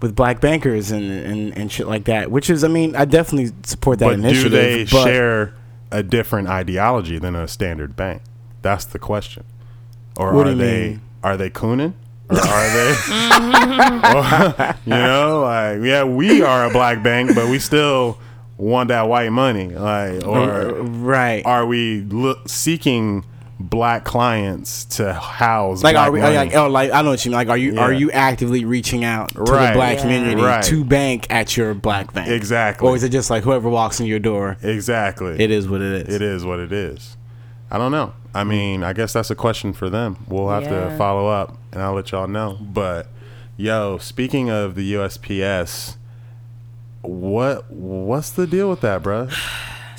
[0.00, 2.30] with black bankers and and, and shit like that.
[2.30, 4.52] Which is, I mean, I definitely support that but do initiative.
[4.52, 5.52] they but share
[5.92, 8.22] a different ideology than a standard bank?
[8.62, 9.44] That's the question.
[10.16, 11.00] Or What do are you they mean?
[11.22, 11.94] are they cooning?
[12.30, 12.90] Or are they?
[14.14, 18.18] or, you know, like yeah, we are a black bank, but we still
[18.56, 19.68] want that white money.
[19.70, 21.44] Like, Uh, or right?
[21.46, 23.24] are we look, seeking
[23.58, 26.34] black clients to house like black are we money?
[26.34, 29.04] like oh like I know what you mean like are you are you actively reaching
[29.04, 29.66] out to Right.
[29.68, 30.00] the black Yeah.
[30.00, 30.64] community Right.
[30.64, 32.88] to bank at your black bank Exactly.
[32.88, 35.38] or is it just like whoever walks in your door exactly.
[35.38, 37.18] it is what it is It is what it is.
[37.70, 38.12] I don't know.
[38.34, 38.48] I hmm.
[38.48, 40.24] mean, I guess that's a question for them.
[40.28, 42.58] We'll have to follow up and I'll let y'all know.
[42.60, 43.08] But
[43.56, 45.96] yo, speaking of the USPS,
[47.02, 49.32] what what's the deal with that, bruh?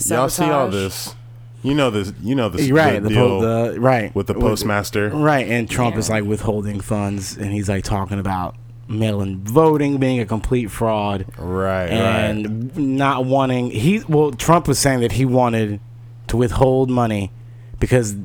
[0.10, 1.16] Y'all see all this.
[1.64, 4.34] You know this you know this right the the, deal po- the right with the
[4.34, 5.10] postmaster.
[5.10, 8.56] Right, and Trump is like withholding funds, and he's like talking about
[8.88, 11.92] mail-in voting being a complete fraud, Right, right.
[11.92, 13.70] and not wanting.
[13.70, 15.80] He well, Trump was saying that he wanted
[16.30, 17.32] to withhold money
[17.82, 18.16] because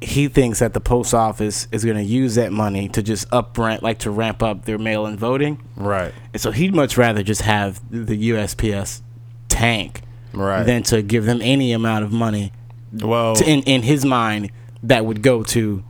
[0.00, 3.58] he thinks that the post office is going to use that money to just up
[3.58, 6.14] rent, like to ramp up their mail-in voting, Right.
[6.32, 9.02] and so he'd much rather just have the USPS
[9.48, 10.62] tank Right.
[10.62, 12.52] than to give them any amount of money
[12.92, 14.52] well, to, in in his mind
[14.84, 15.82] that would go to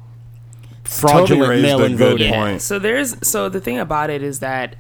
[0.85, 2.33] fraudulent raised a mail-in voting.
[2.33, 2.63] point.
[2.63, 4.77] So there's so the thing about it is that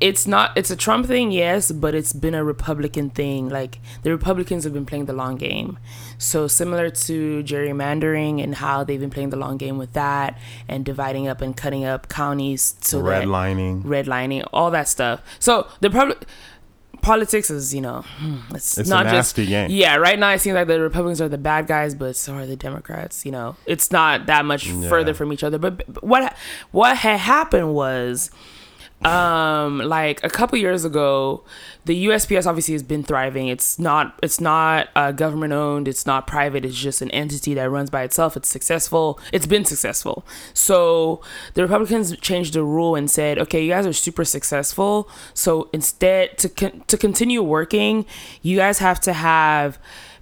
[0.00, 3.48] it's not it's a Trump thing, yes, but it's been a Republican thing.
[3.48, 5.78] Like the Republicans have been playing the long game.
[6.16, 10.84] So similar to gerrymandering and how they've been playing the long game with that and
[10.84, 13.82] dividing up and cutting up counties so redlining.
[13.82, 15.22] redlining, all that stuff.
[15.38, 16.24] So the public
[17.02, 19.70] politics is, you know, hmm, it's, It's not just game.
[19.70, 19.96] yeah.
[19.96, 22.56] Right now, it seems like the Republicans are the bad guys, but so are the
[22.56, 23.24] Democrats.
[23.24, 25.58] You know, it's not that much further from each other.
[25.58, 26.36] But, but what
[26.70, 28.30] what had happened was
[29.02, 31.42] um like a couple years ago
[31.86, 33.48] the USPS obviously has been thriving.
[33.48, 36.64] It's not it's not uh, government owned it's not private.
[36.64, 38.36] It's just an entity that runs by itself.
[38.36, 39.18] It's successful.
[39.32, 40.26] It's been successful.
[40.52, 41.22] So
[41.54, 45.08] the Republicans changed the rule and said okay you guys are super successful.
[45.32, 48.04] So instead to con- to continue working
[48.42, 49.78] you guys have to have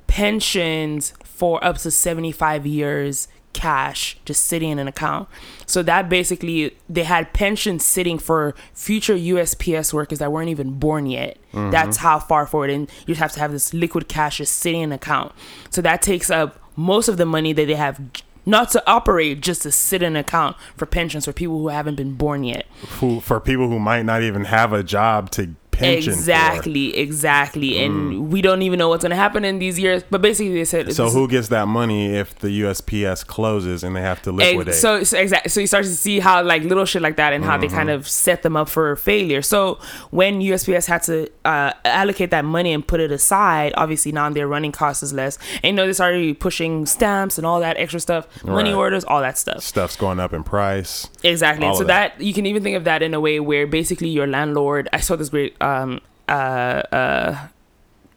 [0.07, 5.29] pensions for up to 75 years cash just sitting in an account.
[5.67, 11.07] So that basically they had pensions sitting for future USPS workers that weren't even born
[11.07, 11.39] yet.
[11.53, 11.71] Mm-hmm.
[11.71, 14.91] That's how far forward and you have to have this liquid cash just sitting in
[14.91, 15.33] an account.
[15.71, 18.01] So that takes up most of the money that they have
[18.47, 21.97] not to operate just to sit in an account for pensions for people who haven't
[21.97, 22.67] been born yet.
[23.01, 26.19] Who, for people who might not even have a job to pension for.
[26.19, 27.83] exactly, exactly.
[27.85, 30.65] And we don't even know what's going to happen in these years, but basically they
[30.65, 34.37] said So who gets that money if the USPS closes and they have to Ex-
[34.53, 34.75] liquidate?
[34.75, 35.51] So, so exactly.
[35.51, 37.77] So you start to see how like little shit like that and how they Mm-hmm.
[37.77, 39.43] kind of set them up for failure.
[39.43, 39.79] So
[40.11, 44.49] when USPS had to uh, allocate that money and put it aside, obviously now their
[44.49, 45.39] running cost is less.
[45.63, 48.77] And you know they started pushing stamps and all that extra stuff, money Right.
[48.79, 49.63] orders, all that stuff.
[49.63, 51.09] Stuff's going up in price.
[51.23, 51.67] Exactly.
[51.75, 52.17] So that.
[52.19, 52.25] that.
[52.25, 54.89] you can even think of that in a way where basically your landlord.
[54.93, 56.83] I saw this great um uh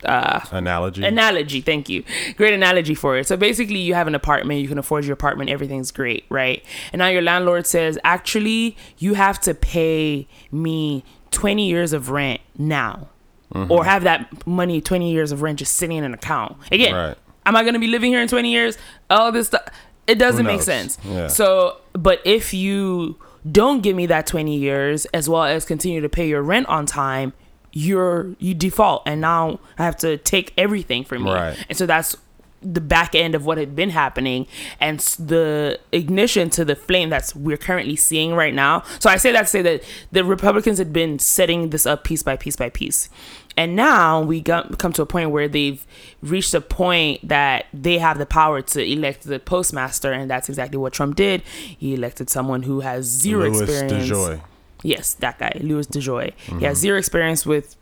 [0.03, 1.03] uh Analogy.
[1.05, 2.03] analogy thank you
[2.35, 5.49] great analogy for it so basically you have an apartment you can afford your apartment
[5.49, 11.67] everything's great right and now your landlord says actually you have to pay me 20
[11.67, 13.07] years of rent now
[13.53, 13.69] Mm-hmm.
[13.69, 17.17] or have that money 20 years of rent just sitting in an account again Right.
[17.45, 18.77] am i going to be living here in 20 years
[19.09, 19.63] all this stuff
[20.07, 21.27] it doesn't make sense Yeah.
[21.27, 23.17] so but if you
[23.51, 26.85] don't give me that 20 years as well as continue to pay your rent on
[26.85, 27.33] time
[27.73, 31.33] you're you default and now i have to take everything from you.
[31.33, 31.65] Right.
[31.69, 32.15] and so that's
[32.61, 34.45] the back end of what had been happening
[34.79, 38.83] and the ignition to the flame that's we're currently seeing right now.
[38.99, 42.23] So i say that to say that the republicans had been setting this up piece
[42.23, 43.09] by piece by piece.
[43.57, 45.85] And now we got, come to a point where they've
[46.21, 50.77] reached a point that they have the power to elect the postmaster and that's exactly
[50.77, 51.41] what trump did.
[51.41, 54.09] He elected someone who has zero Louis experience.
[54.09, 54.41] DeJoy.
[54.83, 56.33] Yes, that guy, Louis DeJoy.
[56.33, 56.73] He has mm-hmm.
[56.73, 57.75] zero experience with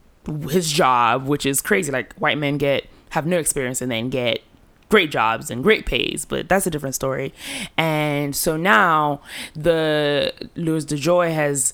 [0.49, 1.91] his job, which is crazy.
[1.91, 4.41] Like white men get have no experience and then get
[4.89, 7.33] great jobs and great pays, but that's a different story.
[7.77, 9.21] And so now
[9.55, 11.73] the Louis DeJoy has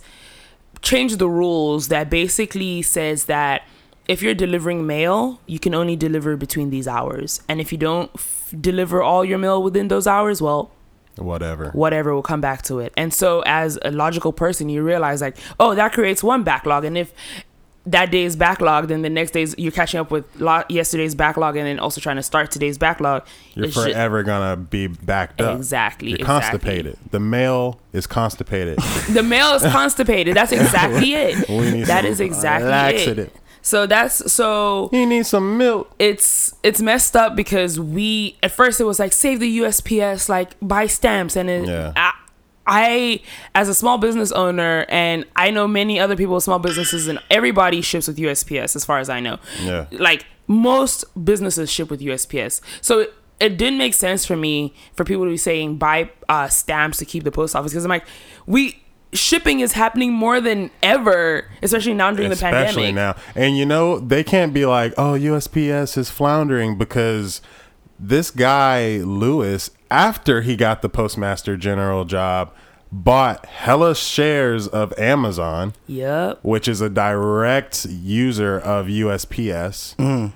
[0.82, 3.64] changed the rules that basically says that
[4.08, 7.42] if you're delivering mail, you can only deliver between these hours.
[7.50, 10.72] And if you don't f- deliver all your mail within those hours, well,
[11.18, 11.70] Whatever.
[11.72, 12.94] whatever will come back to it.
[12.98, 16.84] And so as a logical person, you realize like, oh, that creates one backlog.
[16.86, 17.14] And if
[17.88, 21.56] that day is backlogged, then the next day's you're catching up with lo- yesterday's backlog
[21.56, 23.26] and then also trying to start today's backlog.
[23.54, 25.56] You're forever gonna be backed up.
[25.56, 26.50] Exactly, You're exactly.
[26.60, 26.98] constipated.
[27.12, 28.80] The mail is constipated.
[29.12, 30.36] the mail is constipated.
[30.36, 31.86] That's exactly it.
[31.86, 33.28] That is exactly laxative.
[33.28, 33.36] it.
[33.66, 35.92] So that's so you need some milk.
[35.98, 40.52] it's it's messed up because we at first it was like save the USPS, like
[40.62, 41.92] buy stamps, and it, Yeah.
[41.96, 42.14] I,
[42.68, 43.22] I
[43.56, 47.18] as a small business owner, and I know many other people with small businesses, and
[47.32, 49.40] everybody ships with USPS as far as I know.
[49.64, 49.88] Yeah.
[49.92, 53.00] like most businesses ship with USPS, so.
[53.00, 57.00] It, it didn't make sense for me for people to be saying buy uh, stamps
[57.00, 58.06] to keep the post office because I'm like,
[58.46, 58.82] we
[59.16, 62.96] shipping is happening more than ever, especially now during the Especially pandemic.
[62.96, 63.16] now.
[63.36, 67.42] And you know, they can't be like, oh, USPS is floundering because
[68.00, 72.52] this guy, Louis, after he got the postmaster general job,
[72.92, 76.40] bought hella shares of Amazon, Yep.
[76.44, 79.96] which is a direct user of USPS.
[79.98, 80.32] Mm.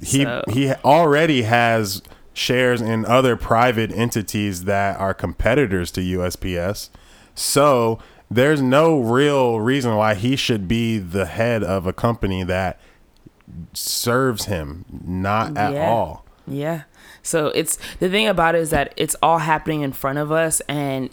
[0.00, 6.88] He So- he already has shares in other private entities that are competitors to USPS.
[7.34, 7.98] So
[8.30, 12.78] there's no real reason why he should be the head of a company that
[13.72, 14.84] serves him.
[14.90, 15.88] Not at Yeah.
[15.90, 16.24] all.
[16.46, 16.82] Yeah.
[17.22, 20.60] So it's the thing about it is that it's all happening in front of us,
[20.68, 21.10] and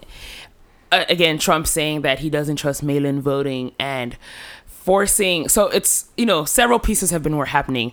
[0.91, 4.15] uh, again, Trump saying that he doesn't trust mail-in voting and
[4.65, 5.49] forcing.
[5.49, 7.91] So it's you know several pieces have been were happening.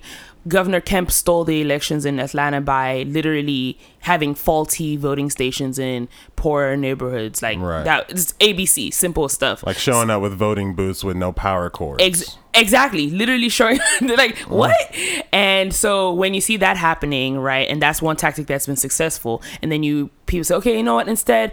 [0.48, 6.76] Governor Kemp stole the elections in Atlanta by literally having faulty voting stations in poorer
[6.76, 7.42] neighborhoods.
[7.42, 7.84] Like Right.
[7.84, 9.64] that, it's ABC, simple stuff.
[9.64, 12.02] Like showing up with voting booths with no power cords.
[12.02, 14.48] Ex- exactly literally showing like mm.
[14.48, 14.94] what
[15.32, 19.42] and so when you see that happening right and that's one tactic that's been successful
[19.62, 21.50] and then you people say okay you know what instead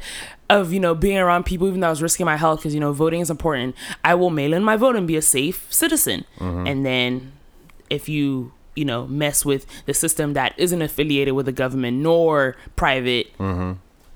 [0.49, 2.81] of you know being around people even though i was risking my health because you
[2.81, 3.73] know voting is important
[4.03, 6.67] i will mail in my vote and be a safe citizen mm-hmm.
[6.67, 7.31] and then
[7.89, 12.55] if you you know mess with the system that isn't affiliated with the government nor
[12.75, 13.27] private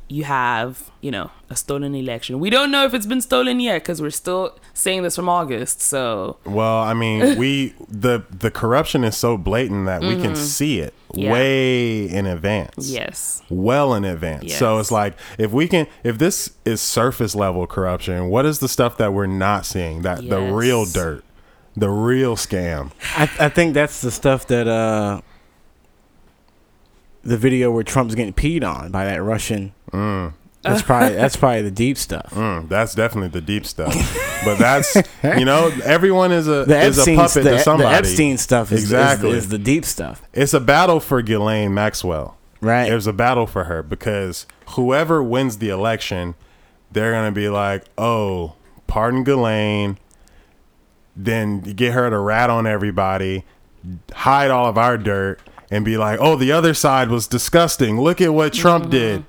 [0.10, 2.39] you have, you know, a stolen election.
[2.39, 5.82] We don't know if it's been stolen yet because we're still saying this from August.
[5.82, 10.80] So Well, I mean, we the the corruption is so blatant that we can see
[10.80, 11.22] it Mm-hmm.
[11.22, 11.32] Yeah.
[11.32, 12.89] way in advance.
[12.89, 14.52] yes, well in advance.
[14.56, 18.68] So it's like if we can if this is surface level corruption, what is the
[18.68, 20.02] stuff that we're not seeing?
[20.02, 21.24] That the real dirt,
[21.76, 22.92] the real scam.
[23.16, 25.22] I, I think that's the stuff that uh
[27.24, 29.74] the video where Trump's getting peed on by that Russian.
[29.92, 32.32] That's probably that's probably the deep stuff.
[32.34, 33.94] Mm, that's definitely the deep stuff.
[34.46, 34.96] but that's
[35.38, 37.88] you know everyone is a The is a Epstein, puppet the, to the.
[37.90, 39.32] Epstein stuff is, Exactly.
[39.32, 42.38] is, is the deep stuff, It's a battle for Ghislaine Maxwell.
[42.62, 42.88] right?
[42.88, 46.36] There's a battle for her because whoever wins the election,
[46.94, 48.54] they're gonna be like, "Oh,
[48.88, 49.98] pardon Ghislaine."
[51.15, 53.45] Then get her to rat on everybody,
[54.13, 57.99] hide all of our dirt, and be like, "Oh, the other side was disgusting.
[57.99, 58.91] Look at what Trump mm-hmm.
[58.91, 59.26] did."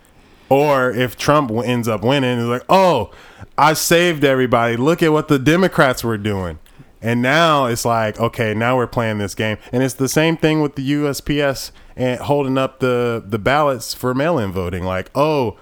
[0.48, 3.10] Or if Trump w- ends up winning, it's like, "Oh,
[3.58, 4.76] I saved everybody.
[4.76, 6.58] Look at what the Democrats were doing."
[7.04, 10.62] And now it's like, okay, now we're playing this game, and it's the same thing
[10.62, 14.84] with the USPS and holding up the the ballots for mail-in voting.
[14.84, 15.58] Like, oh,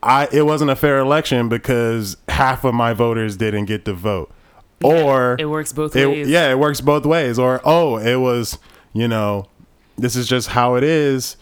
[0.00, 4.32] I it wasn't a fair election because half of my voters didn't get to vote,
[4.82, 6.28] or it works both it- ways.
[6.28, 7.38] yeah, it works both ways.
[7.38, 8.58] Or oh, it was
[8.92, 9.46] you know,
[9.98, 11.36] this is just how it is.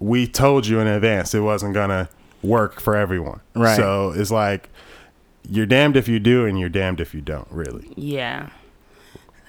[0.00, 2.08] We told you in advance it wasn't gonna
[2.42, 3.40] work for everyone.
[3.54, 3.76] Right.
[3.76, 4.68] So it's like
[5.48, 7.48] you're damned if you do, and you're damned if you don't.
[7.50, 7.92] Really.
[7.96, 8.50] Yeah.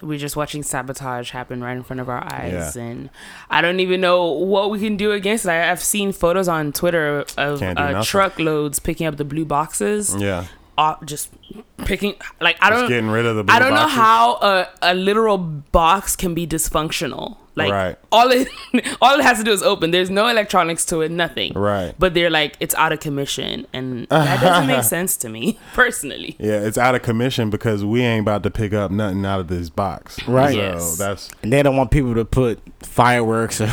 [0.02, 2.82] We're just watching sabotage happen right in front of our eyes, Yeah.
[2.84, 3.10] and
[3.50, 5.50] I don't even know what we can do against it.
[5.50, 10.48] I, I've seen photos on Twitter of uh, truckloads picking up the blue boxes, Yeah.
[10.78, 11.30] Uh, just
[11.78, 13.52] picking like I Just don't getting rid of the.
[13.52, 17.38] I don't know how a, a literal box can be dysfunctional.
[17.56, 17.96] Like Right.
[18.12, 18.48] all it
[19.02, 19.92] all it has to do is open.
[19.92, 21.54] There's no electronics to it, nothing.
[21.54, 21.94] Right.
[22.00, 26.36] But they're like it's out of commission, and that doesn't make sense to me personally.
[26.40, 29.48] Yeah, it's out of commission because we ain't about to pick up nothing out of
[29.50, 30.18] this box.
[30.28, 30.54] Right.
[30.54, 30.98] So Yes.
[30.98, 33.70] that's and they don't want people to put fireworks or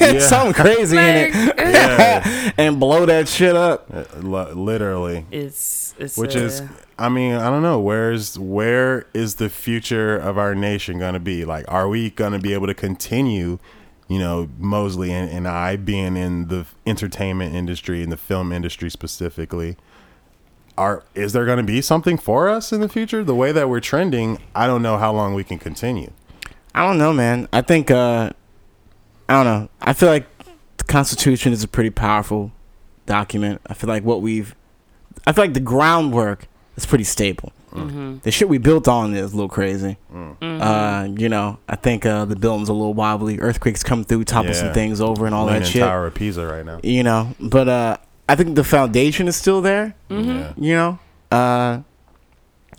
[0.00, 0.18] Yeah.
[0.20, 3.88] something crazy in it yeah, and blow that shit up.
[3.92, 4.04] uh,
[4.52, 5.26] literally.
[5.30, 6.62] it's it's Which uh, is,
[6.98, 7.78] I mean, I don't know.
[7.78, 11.44] Where's where is the future of our nation gonna be?
[11.44, 13.58] Like, are we gonna be able to continue
[14.08, 18.88] you know, Mosley and, and I being in the entertainment industry and the film industry
[18.90, 19.76] specifically,
[20.78, 23.24] are is there going to be something for us in the future?
[23.24, 26.12] The way that we're trending, I don't know how long we can continue.
[26.74, 27.48] I don't know, man.
[27.52, 28.30] I think uh
[29.28, 29.68] I don't know.
[29.80, 30.26] I feel like
[30.76, 32.52] the Constitution is a pretty powerful
[33.06, 33.60] document.
[33.66, 34.54] I feel like what we've
[35.26, 37.52] I feel like the groundwork is pretty stable.
[37.72, 38.18] Mm-hmm.
[38.22, 39.98] The shit we built on is a little crazy.
[40.12, 40.62] Mm-hmm.
[40.62, 43.38] Uh, you know, I think uh, the building's a little wobbly.
[43.38, 45.82] Earthquakes come through, topple some things over, and all Leaning that shit.
[45.82, 46.80] Tower of Pisa right now.
[46.82, 47.96] You know, but uh,
[48.28, 49.94] I think the foundation is still there.
[50.08, 50.52] Yeah.
[50.56, 50.98] You know,
[51.30, 51.80] uh,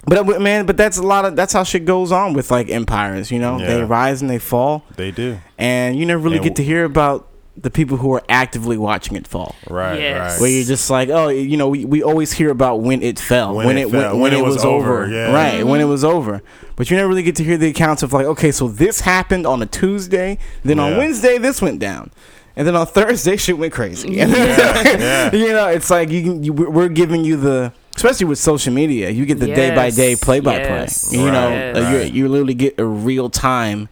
[0.06, 3.30] but man, but that's a lot of that's how shit goes on with like empires.
[3.30, 5.38] You know, they rise and they fall, They do.
[5.58, 7.28] and you never really And get to hear about
[7.60, 9.56] the people who are actively watching it fall.
[9.70, 10.34] Right, Yes.
[10.34, 10.42] right.
[10.42, 13.56] Where you're just like, oh, you know, we, we always hear about when it fell,
[13.56, 15.32] When when, it it, fell, when, when it was, over, yeah.
[15.34, 15.64] right?
[15.66, 16.42] When it was over,
[16.76, 19.48] but you never really get to hear the accounts of like, okay, so this happened
[19.48, 22.12] on a Tuesday, then on Wednesday this went down,
[22.56, 24.12] and then on Thursday shit went crazy.
[24.16, 25.34] yeah.
[25.34, 29.10] you know, it's like you can, you, we're giving you the, especially with social media,
[29.10, 30.88] you get the day by day, play by play.
[31.12, 31.76] You know, yes.
[31.78, 32.14] uh, you Right.
[32.14, 33.90] you literally get a real time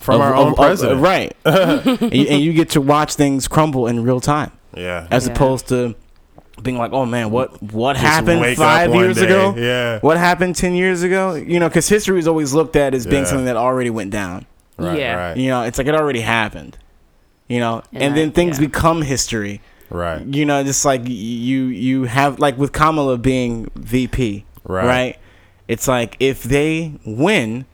[0.00, 1.00] From of- our own of- president.
[1.00, 1.36] right?
[1.44, 5.06] and, you, and you get to watch things crumble in real time Yeah.
[5.10, 5.32] as Yeah.
[5.32, 5.94] opposed to
[6.62, 9.24] being like, oh man, what what Just happened five years day.
[9.26, 9.54] ago?
[9.56, 10.00] Yeah.
[10.00, 11.34] What happened ten years ago?
[11.34, 13.28] You know, because history is always looked at as being Yeah.
[13.28, 14.46] something that already went down.
[14.76, 15.14] Right, Yeah.
[15.14, 15.36] right.
[15.36, 16.76] You know, it's like it already happened.
[17.48, 18.66] You know, and, And then things yeah.
[18.66, 19.60] become history.
[19.90, 20.20] Right.
[20.26, 24.86] You know, just like you you have like with Kamala being VP, Right.
[24.86, 25.16] right?
[25.68, 27.64] It's like if they win,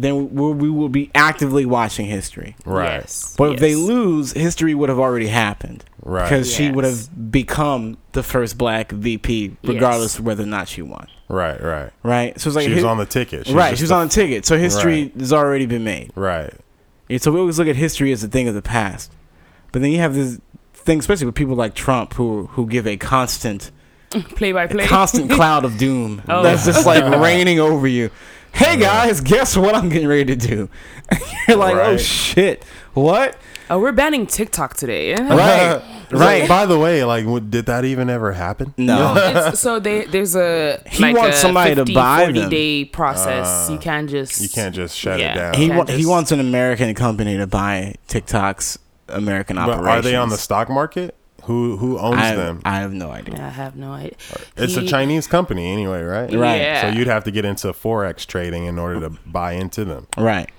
[0.00, 2.56] then we we will be actively watching history.
[2.64, 3.00] Right.
[3.00, 3.34] Yes.
[3.36, 5.84] But if they lose, history would have already happened.
[6.02, 6.22] Right.
[6.24, 10.18] Because she would have become the first black VP, regardless Yes.
[10.20, 11.06] of whether or not she won.
[11.28, 11.90] Right, right.
[12.02, 12.40] Right?
[12.40, 13.46] So it's like she was hi- on the ticket.
[13.46, 14.46] She right, just she was the- on the ticket.
[14.46, 15.12] So history Right.
[15.20, 16.12] has already been made.
[16.14, 16.52] Right.
[17.10, 19.12] And so we always look at history as a thing of the past.
[19.72, 20.38] But then you have this
[20.72, 23.70] thing, especially with people like Trump, who who give a constant,
[24.36, 24.86] play by a play.
[24.86, 26.42] constant cloud of doom Oh.
[26.42, 28.10] that's just like raining over you.
[28.52, 30.68] Hey guys, guess what I'm getting ready to do?
[31.48, 33.36] You're like, oh shit, what?
[33.70, 35.14] Oh, we're banning TikTok today.
[35.28, 36.48] Right, right.
[36.48, 38.72] By the way, like, w- did that even ever happen?
[38.78, 39.12] No.
[39.14, 42.50] No, it's, so they, there's a He like wants a somebody to buy 40 them.
[42.50, 43.68] day process.
[43.68, 45.32] Uh, you can't just You can't just shut Yeah.
[45.32, 45.54] it down.
[45.54, 49.86] He Can't wa- he wants an American company to buy TikTok's American but operations.
[50.06, 51.14] are they on the stock market?
[51.44, 52.60] Who who owns I, them?
[52.64, 53.36] I have no idea.
[53.36, 54.16] I have no idea.
[54.56, 56.32] It's a Chinese company anyway, right?
[56.32, 56.60] Right.
[56.60, 56.80] Yeah.
[56.90, 60.06] So you'd have to get into forex trading in order to buy into them.
[60.16, 60.50] Right.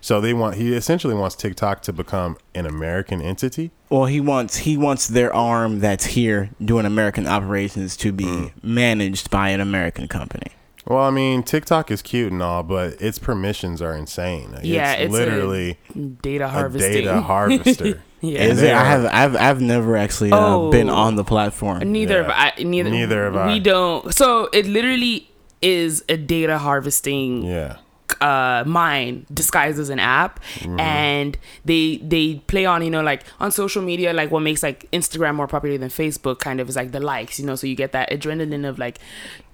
[0.00, 3.70] So they want he essentially wants TikTok to become an American entity.
[3.88, 8.50] Well, he wants he wants their arm that's here doing American operations to be Mm.
[8.62, 10.48] managed by an American company.
[10.86, 14.52] Well, I mean, TikTok is cute and all, but its permissions are insane.
[14.52, 15.78] Like, Yeah, it's, it's a literally
[16.22, 16.92] Data a, harvesting.
[16.92, 18.02] data harvester.
[18.20, 18.42] yeah.
[18.42, 18.72] Is it?
[18.74, 20.70] I have I've I've never actually uh, Oh.
[20.70, 21.90] been on the platform.
[21.90, 22.22] Neither Yeah.
[22.44, 22.62] have I.
[22.62, 23.46] Neither, Neither have I.
[23.54, 24.14] We don't.
[24.14, 25.30] So it literally
[25.62, 27.78] is a data harvesting yeah.
[28.20, 30.78] uh mine disguised as an app Mm-hmm.
[30.78, 34.86] and they they play on you know like on social media like what makes like
[34.92, 37.74] instagram more popular than facebook kind of is like the likes you know so you
[37.74, 38.98] get that adrenaline of like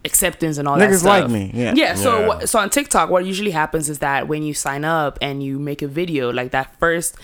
[0.05, 1.73] acceptance and all that Niggas stuff like me, yeah.
[1.77, 2.45] yeah so Yeah.
[2.47, 5.83] So on tiktok what usually happens is that when you sign up and you make
[5.83, 7.17] a video like that first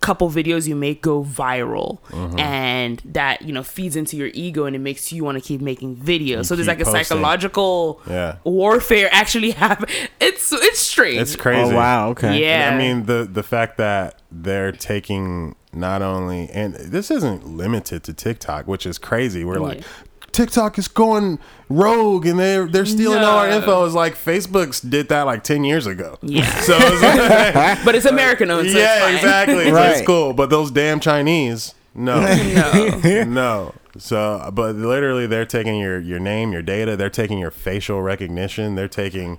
[0.00, 2.38] couple videos you make go viral Mm-hmm.
[2.38, 5.60] and that you know feeds into your ego and it makes you want to keep
[5.60, 7.04] making videos You so there's like a posting.
[7.04, 8.36] psychological Yeah.
[8.44, 9.88] warfare actually happen
[10.20, 11.72] it's it's strange It's crazy.
[11.72, 12.40] Oh wow, okay.
[12.40, 12.70] Yeah.
[12.72, 18.12] I mean the the fact that they're taking not only and this isn't limited to
[18.14, 19.44] TikTok, which is crazy.
[19.44, 19.86] We're like Yeah.
[20.36, 23.84] TikTok is going rogue and they're they're stealing all our info.
[23.86, 26.18] It's like Facebook's did that like ten years ago.
[26.22, 26.44] Yeah.
[26.62, 28.70] So it's like, but it's American owned.
[28.70, 29.14] So yeah, it's fine.
[29.16, 29.64] exactly.
[29.68, 29.96] So Right.
[29.96, 30.32] it's cool.
[30.32, 32.20] But those damn Chinese, no.
[32.20, 33.24] No.
[33.24, 33.74] no.
[33.98, 36.96] So, but literally, they're taking your your name, your data.
[36.96, 38.74] They're taking your facial recognition.
[38.74, 39.38] They're taking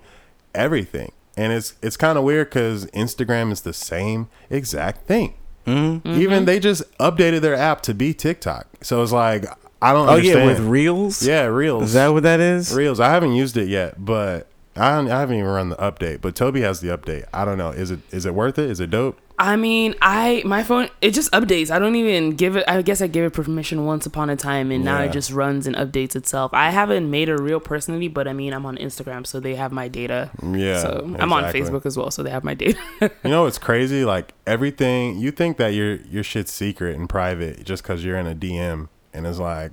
[0.56, 5.36] everything, and it's it's kind of weird because Instagram is the same exact thing.
[5.68, 6.10] Mm-hmm.
[6.22, 8.68] Even they just updated their app to be TikTok.
[8.82, 9.46] So it's like
[9.82, 10.08] I don't.
[10.08, 10.40] Oh understand.
[10.40, 11.26] yeah, with reels.
[11.26, 11.84] yeah, reels.
[11.84, 12.74] Is that what that is?
[12.74, 13.00] reels?
[13.00, 16.22] I haven't used it yet, but I, I haven't even run the update.
[16.22, 17.26] But Toby has the update.
[17.34, 17.70] I don't know.
[17.70, 18.70] Is it is it worth it?
[18.70, 19.20] Is it dope?
[19.40, 21.70] I mean, I my phone it just updates.
[21.70, 22.64] I don't even give it.
[22.68, 25.06] I guess I gave it permission once upon a time, and now Yeah.
[25.06, 26.50] it just runs and updates itself.
[26.56, 29.72] I haven't made a reel personally, but I mean, I'm on Instagram, so they have
[29.72, 30.32] my data.
[30.42, 31.44] Yeah, So I'm on.
[31.54, 32.80] Facebook as well, so they have my data.
[33.24, 34.04] You know what's crazy?
[34.06, 38.26] Like everything you think that your your shit's secret and private just because you're in
[38.26, 39.72] a DM, and it's like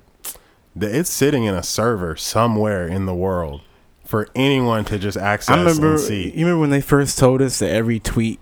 [0.79, 3.61] it's sitting in a server somewhere in the world
[4.03, 5.91] for anyone to just access I remember.
[5.91, 6.25] and see.
[6.31, 8.39] You remember when they first told us that every tweet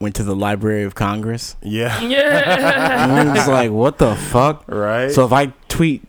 [0.00, 1.56] went to the Library of Congress.
[1.60, 2.00] Yeah.
[2.00, 3.02] Yeah.
[3.02, 4.64] And I'm just like, what the fuck?
[4.68, 5.10] Right.
[5.10, 6.02] So if I tweet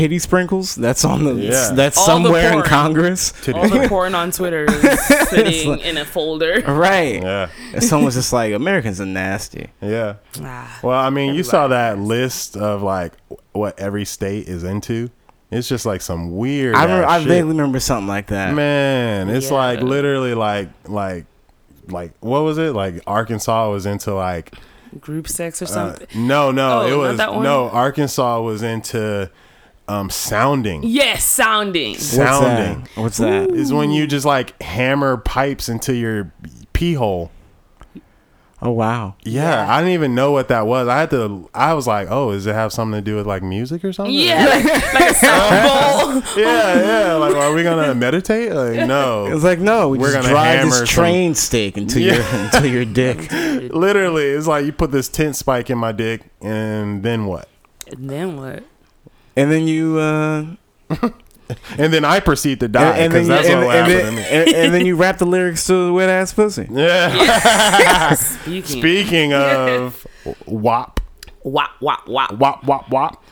[0.00, 1.70] titty sprinkles, that's on the Yeah.
[1.74, 2.64] that's All the somewhere in porn.
[2.66, 3.32] Congress.
[3.54, 6.60] All the porn on Twitter is sitting in a folder.
[6.62, 7.22] Right.
[7.22, 7.50] yeah.
[7.74, 9.68] And someone's just like, Americans are nasty.
[9.80, 10.14] Yeah.
[10.42, 10.78] Ah.
[10.82, 13.12] Well, I mean, you saw that Everybody list of like
[13.52, 15.10] what every state is into.
[15.50, 16.76] It's just like some weird.
[16.76, 17.28] I, remember, ass I shit.
[17.28, 18.54] vaguely remember something like that.
[18.54, 19.56] Man, it's Yeah.
[19.56, 21.26] like literally like like
[21.88, 22.72] like what was it?
[22.74, 24.54] Like Arkansas was into like
[25.00, 26.26] Group sex or uh, something.
[26.26, 27.42] no no Oh, it not was that one?
[27.44, 29.30] no Arkansas was into
[29.88, 30.82] um sounding.
[30.84, 31.92] yes, sounding.
[31.94, 32.88] What's Sounding that?
[33.00, 33.50] What's that?
[33.50, 36.32] is when you just like hammer pipes into your
[36.72, 37.30] pee hole.
[38.62, 39.14] Oh wow.
[39.24, 40.86] Yeah, I didn't even know what that was.
[40.86, 41.48] I had to.
[41.54, 44.14] I was like, "Oh, does it have something to do with like music or something?"
[44.14, 46.32] Yeah, like, like a sound bowl.
[46.36, 47.14] yeah, yeah.
[47.14, 48.52] Like, are we gonna meditate?
[48.52, 49.32] Like, no.
[49.34, 52.68] It's like no, we We're gonna drive hammer this some- train stick into your into
[52.68, 53.32] your dick.
[53.32, 57.48] Literally, it's like you put this tent spike in my dick, and then what?
[57.86, 58.62] And then what?
[59.40, 60.44] And then you uh
[61.78, 63.96] And then I proceed to die and, and because then that's you, what and, will
[63.96, 64.22] and, then, to me.
[64.28, 66.68] and, and then you rap the lyrics to the wet ass pussy.
[66.70, 68.14] Yeah.
[68.14, 68.80] Speaking.
[68.80, 70.06] Speaking of
[70.46, 71.00] wop,
[71.42, 72.32] Wop, wop, wop.
[72.34, 73.24] wop, wop, wop.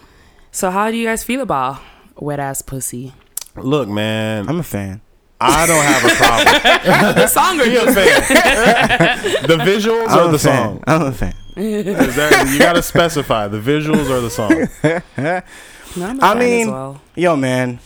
[0.51, 1.79] So, how do you guys feel about
[2.17, 3.13] wet ass pussy?
[3.55, 5.01] Look, man, I'm a fan.
[5.41, 7.15] I don't have a problem.
[7.17, 9.47] the song or Be a fan.
[9.47, 10.65] the visuals I'm or the fan.
[10.65, 10.85] song?
[10.87, 11.35] I'm a fan.
[11.55, 14.67] Is that, you got to specify the visuals or the song.
[15.97, 17.01] No, I'm a I fan mean, well.
[17.17, 17.81] yo, man,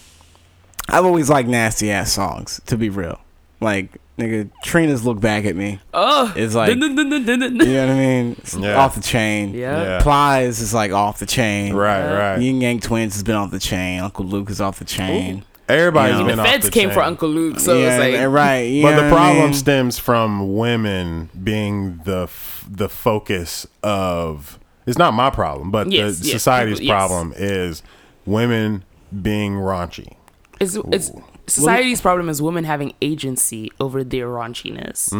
[0.88, 2.60] I've always liked nasty ass songs.
[2.66, 3.20] To be real,
[3.60, 5.80] like nigga, Trina's look back at me.
[5.94, 7.66] Oh, It's like- dun, dun, dun, dun, dun, dun.
[7.66, 8.36] You know what I mean?
[8.58, 8.76] Yeah.
[8.76, 9.54] Off the chain.
[9.54, 9.82] yeah.
[9.82, 10.02] Yeah.
[10.02, 11.74] Plies is like off the chain.
[11.74, 12.38] Right, right.
[12.40, 14.00] Ying Yang Twins has been off the chain.
[14.00, 15.44] Uncle Luke is off the chain.
[15.68, 16.26] Everybody's You know.
[16.26, 16.94] been The off feds the came chain.
[16.94, 18.60] for Uncle Luke, so yeah, it's like right.
[18.62, 19.54] you But the what I problem mean?
[19.54, 24.58] stems from women being the f- the focus of.
[24.86, 27.06] It's not my problem, but Yes, the yes, society's people- yes.
[27.08, 27.82] problem is
[28.26, 28.84] women
[29.22, 30.14] being raunchy.
[30.60, 31.10] it's it's
[31.46, 35.10] society's problem is women having agency over their raunchiness.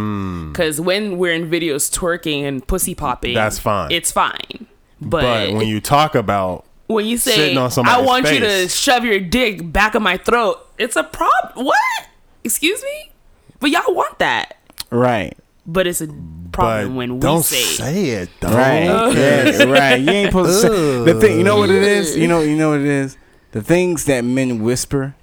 [0.52, 3.34] Because when we're in videos twerking and pussy popping, Mm.
[3.36, 3.90] That's fine.
[3.90, 4.66] It's fine.
[5.00, 8.68] But, But when you talk about when you say sitting on I want you to
[8.68, 11.66] shove your dick back of my throat, it's a problem.
[11.66, 12.06] What?
[12.44, 13.12] Excuse me?
[13.60, 14.58] But y'all want that.
[14.90, 15.36] right.
[15.66, 16.08] But it's a
[16.52, 18.48] but when we don't say, it though.
[18.48, 18.84] Right.
[19.14, 20.00] yeah, right.
[20.00, 21.38] You ain't supposed to say the thing.
[21.38, 22.16] You know what it is.
[22.16, 22.40] You know.
[22.40, 23.16] You know what it is.
[23.52, 25.14] The things that men whisper,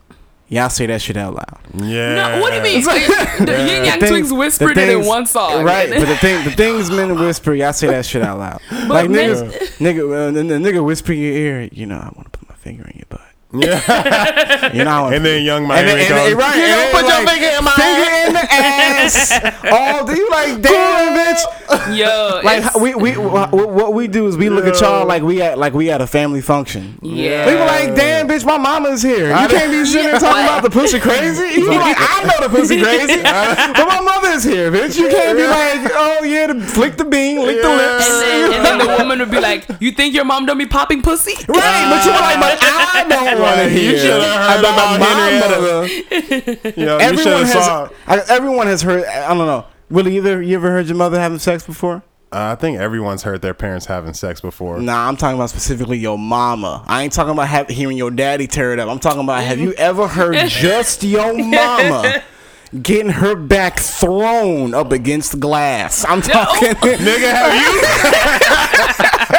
[0.50, 1.60] y'all say that shit out loud.
[1.76, 2.16] Yeah.
[2.36, 2.84] No, what do you mean?
[2.84, 5.64] the Yin Yang thing- Twins the whispered it in one song.
[5.64, 5.90] right?
[5.90, 8.62] But the thing, the things men whisper, y'all say that shit out loud.
[8.88, 11.70] like men- niggas, nigga, uh, the, the nigga whisper in your ear.
[11.72, 13.22] You know, I want to put my finger in your butt.
[13.52, 14.70] Yeah.
[14.74, 16.92] You know, and then young And Miami then, and goes, then, right, "You and don't
[16.92, 19.66] then, put your like, finger in my finger ass." in the ass.
[19.72, 21.98] oh, do you like damn, bitch?
[21.98, 25.24] Yo, Like it's- we we what what we do is we look at y'all like
[25.24, 27.00] we at like we at a family function.
[27.02, 27.48] yeah.
[27.48, 29.30] We be like, damn, bitch, my mama's here.
[29.30, 31.60] You can't be sitting there talking about the pussy crazy.
[31.60, 33.74] You be like, I know the pussy crazy, uh-huh.
[33.76, 35.00] but my mother's here, bitch.
[35.00, 37.76] You can't be like, oh yeah, the, flick the bean, lick the Yeah.
[37.76, 38.10] lips.
[38.10, 40.68] and then, and then the woman would be like, "You think your mom don't be
[40.68, 43.98] popping pussy?" Right, but you were like, but I don't want to Right, hear you
[43.98, 45.60] shoulda heard about my Henrietta.
[45.62, 46.70] mother.
[46.80, 48.28] You know, you Everyone have has.
[48.30, 49.06] I, everyone has heard.
[49.06, 49.66] I don't know.
[49.90, 52.04] Willie, you ever you ever heard your mother having sex before?
[52.32, 54.80] Uh, I think everyone's heard their parents having sex before.
[54.80, 56.84] Nah, I'm talking about specifically your mama.
[56.88, 58.88] I ain't talking about have, hearing your daddy tear it up.
[58.88, 62.22] I'm talking about have you ever heard just your mama
[62.84, 66.06] getting her back thrown up against glass?
[66.08, 66.70] I'm talking.
[66.74, 69.39] Nigga, have you?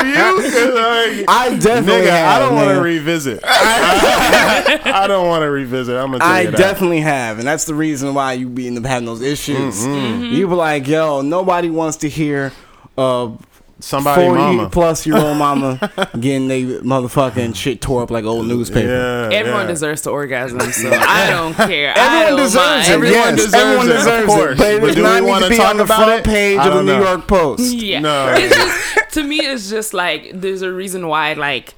[0.00, 0.74] have you?
[0.74, 2.36] like, I definitely Nigga, have.
[2.36, 3.40] I don't want to revisit.
[3.44, 5.96] I, don't want to revisit.
[5.96, 6.56] I'm gonna tell I you that.
[6.56, 9.84] definitely have, and that's the reason why you be having those issues.
[9.84, 12.52] You be like, yo, nobody wants to hear
[12.98, 13.30] uh
[13.82, 14.70] Somebody, 40 mama.
[14.70, 15.78] plus year old mama
[16.20, 18.86] getting they motherfucking shit tore up like old newspaper.
[18.88, 19.66] Yeah, Everyone yeah.
[19.66, 21.92] deserves to orgasm, so I don't care.
[21.96, 22.82] Everyone don't deserves mind.
[22.84, 22.90] it.
[22.90, 24.52] Everyone yes, deserves everyone it, of deserves course.
[24.52, 24.58] it.
[24.58, 26.24] But it does do we not need wanna be talk on the about front it?
[26.24, 26.98] page of the don't New.
[27.02, 27.74] York Post.
[27.74, 27.98] Yeah.
[28.00, 28.34] No.
[28.38, 31.76] It's just, to me, it's just like there's a reason why, like, n-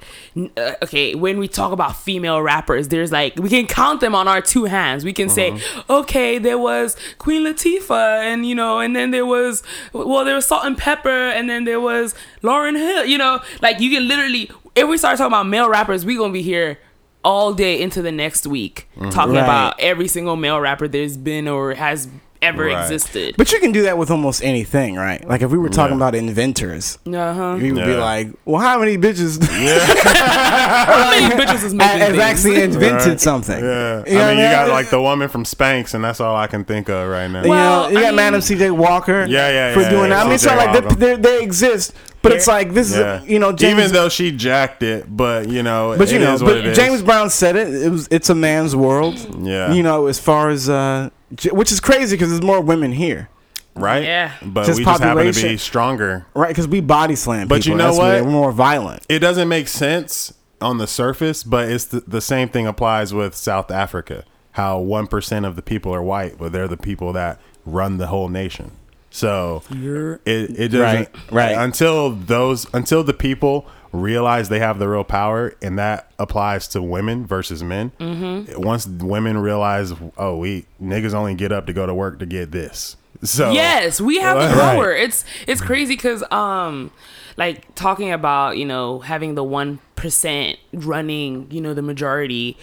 [0.57, 4.27] uh, okay, when we talk about female rappers, there's like, we can count them on
[4.27, 5.05] our two hands.
[5.05, 5.59] We can say,
[5.89, 9.63] okay, there was Queen Latifah, and, you know, and then there was,
[9.93, 12.13] well, there was Salt-N-Pepa, and then there was
[12.43, 16.05] Lauryn Hill, you know, like, you can literally, if we start talking about male rappers,
[16.05, 16.79] we gonna be here
[17.23, 19.41] all day into the next week talking Right.
[19.43, 22.07] about every single male rapper there's been or has
[22.45, 22.81] ever Right.
[22.83, 23.35] existed.
[23.37, 25.27] But you can do that with almost anything, right?
[25.27, 26.03] Like if we were talking Yeah.
[26.07, 27.57] about inventors, Uh huh.
[27.61, 29.39] we would be like, "Well, how many bitches
[30.15, 33.21] How many bitches is making has actually invented Right.
[33.21, 36.03] something?" Yeah, You know I what mean, you got like the woman from Spanx, and
[36.03, 37.43] that's all I can think of right now.
[37.43, 38.71] You Well, know, you got mean- Madam C.J.
[38.71, 40.21] Walker, Yeah, yeah, for yeah, doing yeah, that.
[40.21, 43.21] I mean, it's not like they, they, they exist, but it's like this Yeah.
[43.21, 46.21] is, you know, James, even though she jacked it, but you know, but you it
[46.23, 46.77] know, is but it is.
[46.77, 47.73] James Brown said it.
[47.73, 49.15] It was, it's a man's world.
[49.41, 49.73] Yeah.
[49.73, 51.11] you know, as far as, uh, j-
[51.51, 53.29] which is crazy because there's more women here,
[53.75, 54.03] right?
[54.03, 54.33] Yeah.
[54.41, 56.25] but Just we just happen to be stronger.
[56.33, 57.47] Right, because we body slam.
[57.47, 57.71] But people.
[57.71, 58.23] you know That's what?
[58.25, 59.05] We're more violent.
[59.09, 63.35] It doesn't make sense on the surface, but it's the, the same thing applies with
[63.35, 64.23] South Africa.
[64.51, 68.07] How one percent of the people are white, but they're the people that run the
[68.07, 68.71] whole nation.
[69.09, 71.51] So You're it it doesn't Right, right.
[71.57, 73.65] until those until the people
[74.01, 77.91] realize they have the real power, and that applies to women versus men.
[77.99, 78.61] Mm-hmm.
[78.61, 82.51] Once women realize, oh, we niggas only get up to go to work to get
[82.51, 82.97] this.
[83.23, 84.75] So Yes, we have the Right.
[84.75, 84.91] power.
[84.91, 86.91] It's it's crazy because um,
[87.37, 92.57] like talking about you know having the one percent running you know the majority,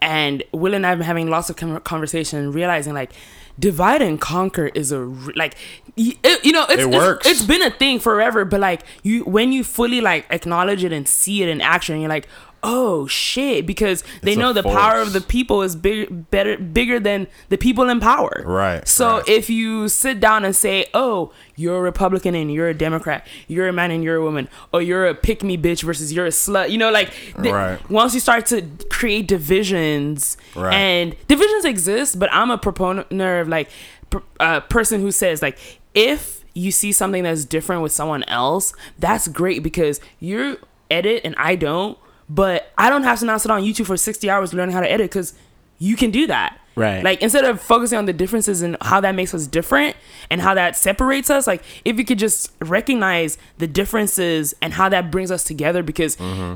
[0.00, 3.12] and Will and I have been having lots of conversation, realizing like
[3.60, 4.98] divide and conquer is a
[5.36, 5.54] like
[5.96, 7.26] it, you know it's, It it's- works.
[7.26, 11.06] it's been a thing forever, but like you when you fully like acknowledge it and
[11.06, 12.26] see it in action, you're like.
[12.62, 13.66] Oh shit!
[13.66, 17.56] Because they It's know the power of the people is big, better, bigger than the
[17.56, 18.42] people in power.
[18.44, 19.28] Right, So right.
[19.28, 23.66] if you sit down and say, "Oh, you're a Republican and you're a Democrat, you're
[23.68, 26.30] a man and you're a woman, or you're a pick me bitch versus you're a
[26.30, 27.78] slut," you know, like Right.
[27.90, 30.74] once you start to create divisions, Right.
[30.74, 33.70] and divisions exist, but I'm a proponent of like
[34.12, 35.56] a uh, person who says like
[35.94, 40.58] if you see something that's different with someone else, that's great because you
[40.90, 41.96] edit and I don't,
[42.30, 44.90] but I don't have to now sit on YouTube for 60 hours learning how to
[44.90, 45.34] edit because
[45.78, 46.58] you can do that.
[46.76, 47.02] Right.
[47.02, 49.96] Like instead of focusing on the differences and how that makes us different
[50.30, 54.88] and how that separates us, like if you could just recognize the differences and how
[54.88, 56.54] that brings us together because mm-hmm.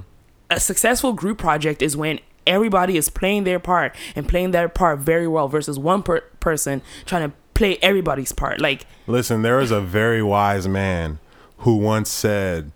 [0.48, 5.00] a successful group project is when everybody is playing their part and playing their part
[5.00, 8.60] very well versus one per- person trying to play everybody's part.
[8.60, 11.18] Like Listen, there is a very wise man
[11.58, 12.70] who once said,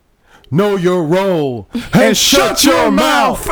[0.51, 3.45] "Know your role and, shut your mouth."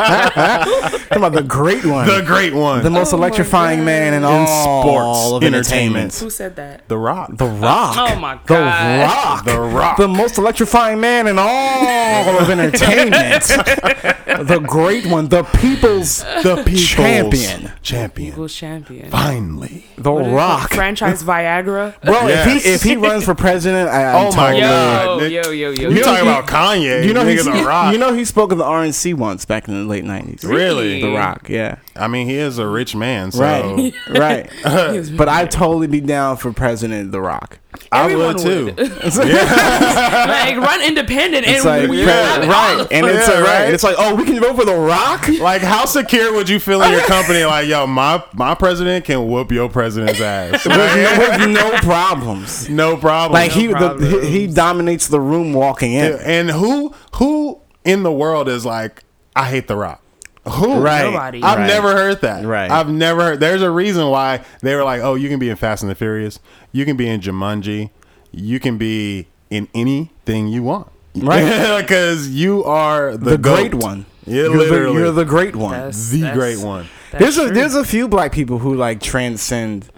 [0.00, 4.22] Talking about the great one, the great one, the most Oh my electrifying man in,
[4.22, 6.14] In all sports, of entertainment.
[6.14, 6.88] who said that?
[6.88, 7.30] The Rock.
[7.36, 7.96] The Rock.
[7.98, 8.46] Oh my god.
[8.46, 9.02] The God.
[9.02, 9.44] Rock.
[9.44, 9.96] The Rock.
[9.96, 13.44] The most electrifying man in all of entertainment.
[13.44, 15.28] the great one.
[15.28, 17.72] The people's the people's champion.
[17.82, 18.30] champion.
[18.32, 19.10] People's champion.
[19.10, 19.86] Finally.
[19.98, 20.32] The What is?
[20.32, 20.72] Rock.
[20.72, 22.00] Franchise Viagra.
[22.02, 22.46] Bro, Yes.
[22.46, 25.04] if he if he runs for president, I, I'm Oh my totally- God.
[25.06, 25.29] Yo, Nick.
[25.30, 25.88] Yo, yo, yo.
[25.90, 26.02] You yo.
[26.02, 27.04] talking he- about Kanye?
[27.06, 27.92] You know he's he's a rock.
[27.92, 30.42] you know he spoke of the RNC once back in the late nineties.
[30.44, 31.00] really?
[31.00, 31.76] The Rock, yeah.
[31.94, 33.94] I mean, he is a rich man, so Right.
[34.10, 34.50] right.
[35.16, 37.59] but I'd totally be down for President The Rock.
[37.92, 38.64] I Everyone would too.
[38.66, 38.78] would.
[39.16, 42.78] like run independent It's and like we pre- have it all.
[42.78, 42.86] right.
[42.90, 43.62] And it's Yeah, like, right.
[43.64, 43.74] right.
[43.74, 45.28] It's like, oh, we can vote for The Rock?
[45.40, 47.44] Like, how secure would you feel in your company?
[47.44, 50.64] Like, yo, my my president can whoop your president's ass.
[50.66, 52.68] with, no, with no problems.
[52.68, 53.32] no problem.
[53.40, 56.18] Like he, the, he he dominates the room walking in.
[56.24, 59.04] and who who in the world is like,
[59.34, 59.99] I hate The Rock.
[60.48, 60.80] Who?
[60.80, 61.04] Right.
[61.04, 61.42] Nobody.
[61.42, 61.66] I've Right.
[61.66, 62.44] never heard that.
[62.44, 62.70] Right.
[62.70, 63.40] I've never heard.
[63.40, 65.94] There's a reason why they were like, oh, you can be in Fast and the
[65.94, 66.38] Furious.
[66.72, 67.90] You can be in Jumanji.
[68.32, 70.88] You can be in anything you want.
[71.14, 71.80] Right.
[71.82, 74.06] Because you are the, the great one.
[74.26, 74.96] Yeah, you're, the, literally.
[74.98, 75.72] you're the great one.
[75.72, 76.86] That's- the that's- great one.
[77.12, 77.54] there's a true.
[77.54, 79.90] there's a few black people who like transcend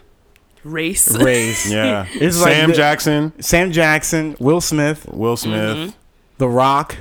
[0.64, 1.14] race.
[1.18, 1.70] race.
[1.70, 2.07] Yeah.
[2.14, 5.90] It's like Sam the- Jackson, Sam Jackson, Will Smith, Will Smith, Mm-hmm.
[6.38, 6.97] The Rock,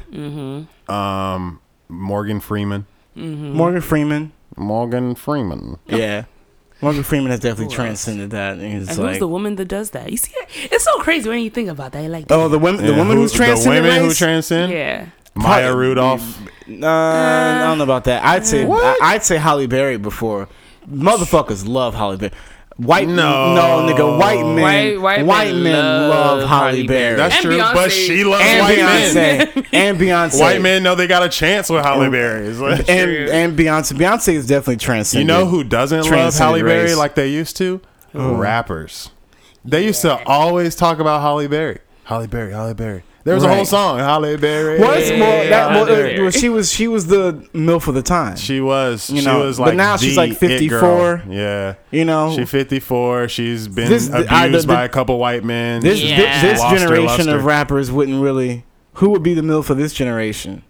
[0.90, 2.86] um, Morgan Freeman.
[3.18, 3.54] Mm-hmm.
[3.54, 4.32] Morgan Freeman.
[4.58, 5.78] Morgan Freeman.
[5.88, 6.26] Yeah.
[6.82, 7.76] Morgan Freeman has definitely Who else?
[7.76, 8.58] transcended that.
[8.58, 10.10] And he's And like, who's the woman that does that?
[10.12, 12.10] You see, it's so crazy when you think about that.
[12.10, 14.18] Like, oh, the women, the Yeah, woman who- who's transcended The women who race?
[14.18, 14.72] transcend.
[14.74, 15.06] yeah.
[15.36, 16.42] Maya Probably- Rudolph.
[16.70, 18.24] Uh, I don't know about that.
[18.24, 19.02] I'd say What?
[19.02, 20.48] I, would say Halle Berry before.
[20.90, 22.32] Motherfuckers love Halle Berry.
[22.78, 23.54] White No.
[23.54, 24.18] no nigga.
[24.18, 25.74] White men, White- white men men
[26.10, 27.16] love, love Holly Halle Berry.
[27.18, 27.74] That's And true, Beyonce.
[27.74, 29.48] but she loves and white men.
[29.48, 30.40] Beyonce and Beyonce.
[30.40, 32.48] White men know they got a chance with Halle Berry.
[32.48, 32.60] It's
[32.90, 33.94] and and Beyonce.
[33.94, 35.28] Beyonce is definitely transcendent.
[35.30, 36.98] you know who doesn't love Transcended Halle Berry race.
[36.98, 37.82] like they used to?
[38.14, 39.10] Rappers.
[39.64, 41.80] They used to always talk about Halle Berry.
[42.06, 43.04] Halle Berry, Halle Berry.
[43.24, 44.80] There was a whole song, Halle Berry.
[44.80, 47.94] Was Yeah, well, that, Halle well, uh, well, she was she was the milf of
[47.94, 48.36] the time.
[48.36, 49.10] She was.
[49.10, 49.76] You she know, was but like.
[49.76, 51.24] now she's like 54.
[51.30, 51.76] Yeah.
[51.92, 53.28] you know, She 54.
[53.28, 55.82] She's been This- abused I- the- the- by a couple white men.
[55.82, 56.18] this Yeah.
[56.18, 58.66] this, this Lost her generation of rappers wouldn't really.
[58.96, 60.64] Who would be the milf of this generation?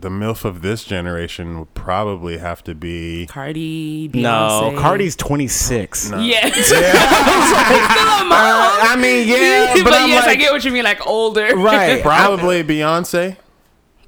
[0.00, 3.26] The milf of this generation would probably have to be.
[3.26, 4.78] Cardi, No, Beyonce.
[4.80, 6.10] Cardi's 26.
[6.10, 6.18] No.
[6.18, 6.50] Yeah.
[8.30, 11.56] Uh, I mean, yeah, but, but, I'm yes, I get what you mean, like older.
[11.56, 12.02] right.
[12.02, 13.36] Probably Beyonce.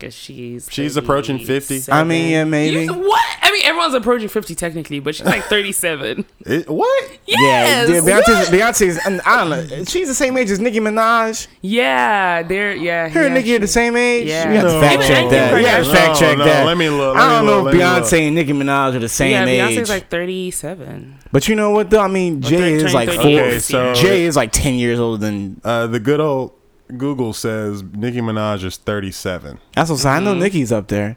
[0.01, 1.93] Because she's She's approaching 50.
[1.93, 2.85] I mean, yeah, maybe.
[2.87, 3.21] You- what?
[3.43, 6.25] I mean, everyone's approaching 50 technically, but she's like 37.
[6.47, 7.11] It, what?
[7.27, 7.89] yes.
[7.91, 9.85] Yeah, Beyonce's, Beyonce's, and I don't know.
[9.85, 11.47] She's the same age as Nicki Minaj.
[11.61, 13.09] Yeah, they're, yeah.
[13.11, 14.27] Her and yeah, Nicki are the same age.
[14.29, 14.49] Yeah.
[14.49, 14.81] We have to No.
[14.81, 15.55] fact check that.
[15.55, 16.61] We have to fact check No, that.
[16.61, 18.05] no, let me look, I don't me know look, if let me look.
[18.11, 19.79] Beyonce and Nicki Minaj are the same Yeah, age.
[19.79, 21.19] Beyonce's like 37.
[21.31, 22.01] but you know what though?
[22.01, 23.47] I mean, Jay they're is like turning four.
[23.49, 25.61] Okay, so- Jay is like ten years older than.
[25.63, 26.53] Uh, the good old
[26.99, 30.17] Google says Nicki Minaj is 37, That's what I'm saying.
[30.17, 30.41] I know Mm-hmm.
[30.43, 31.17] Nicki's up there.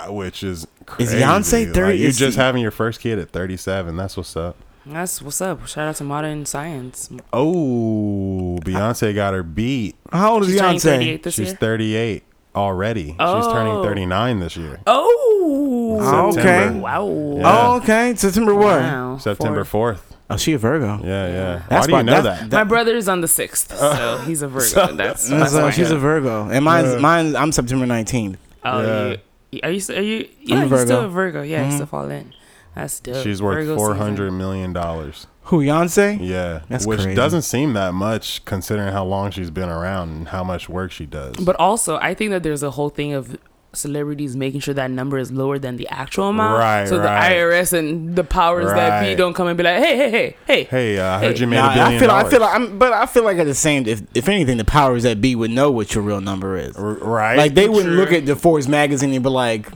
[0.00, 1.18] uh, which is crazy.
[1.18, 3.96] Beyonce Like, 30 you're is just he- having your first kid at 37.
[3.96, 4.56] That's what's up.
[4.86, 5.66] That's what's up.
[5.66, 7.10] Shout out to modern science.
[7.32, 9.96] Oh, Beyonce got her beat.
[10.12, 10.82] How old is She's Beyonce?
[10.82, 11.56] 38 this She's year.
[11.56, 12.22] 38
[12.56, 13.04] already.
[13.08, 13.82] She's turning Oh.
[13.84, 14.80] 39 this year.
[14.86, 15.98] Oh.
[16.00, 16.70] Oh, okay.
[16.70, 17.06] Wow.
[17.06, 17.42] Yeah.
[17.44, 18.14] Oh, okay.
[18.16, 18.80] September what?
[18.80, 19.18] Wow.
[19.18, 19.94] September Four.
[19.94, 20.00] 4th.
[20.30, 21.00] Oh, she a Virgo.
[21.02, 21.62] Yeah, yeah.
[21.68, 22.56] That's Why do you why- know that's- that?
[22.56, 24.64] My brother's on the 6th, so he's a Virgo.
[24.94, 25.70] that's, That's, that's uh, why.
[25.70, 26.98] she's a Virgo, and mine's Yeah.
[27.00, 27.34] mine.
[27.36, 28.36] I'm September 19th.
[28.64, 29.16] Oh, Yeah.
[29.50, 29.82] you, are you?
[29.96, 30.28] Are you?
[30.42, 30.84] Yeah, a you're Virgo.
[30.84, 31.42] still a Virgo.
[31.42, 32.34] Yeah, you still fall in.
[32.74, 33.22] That's dope.
[33.24, 34.02] She's worth Virgo four season.
[34.02, 35.26] hundred million dollars.
[35.44, 36.18] Who Beyonce?
[36.20, 37.14] Yeah, That's which crazy.
[37.14, 41.06] doesn't seem that much considering how long she's been around and how much work she
[41.06, 41.36] does.
[41.36, 43.38] But also, I think that there's a whole thing of
[43.74, 46.58] celebrities making sure that number is lower than the actual amount.
[46.58, 47.28] Right, So right.
[47.28, 50.36] the IRS and the powers that be don't come and be like, hey, hey, hey,
[50.46, 50.64] hey.
[50.64, 51.40] hey, uh, I heard Hey.
[51.42, 52.10] you made Nah, a billion I feel.
[52.10, 52.32] I dollars.
[52.32, 52.54] feel like.
[52.54, 53.86] I'm, but I feel like at the same.
[53.86, 56.76] If if anything, the powers that be would know what your real number is.
[56.76, 57.36] R- right?
[57.36, 57.96] Like they wouldn't True.
[57.96, 59.68] look at the Forbes magazine and be like,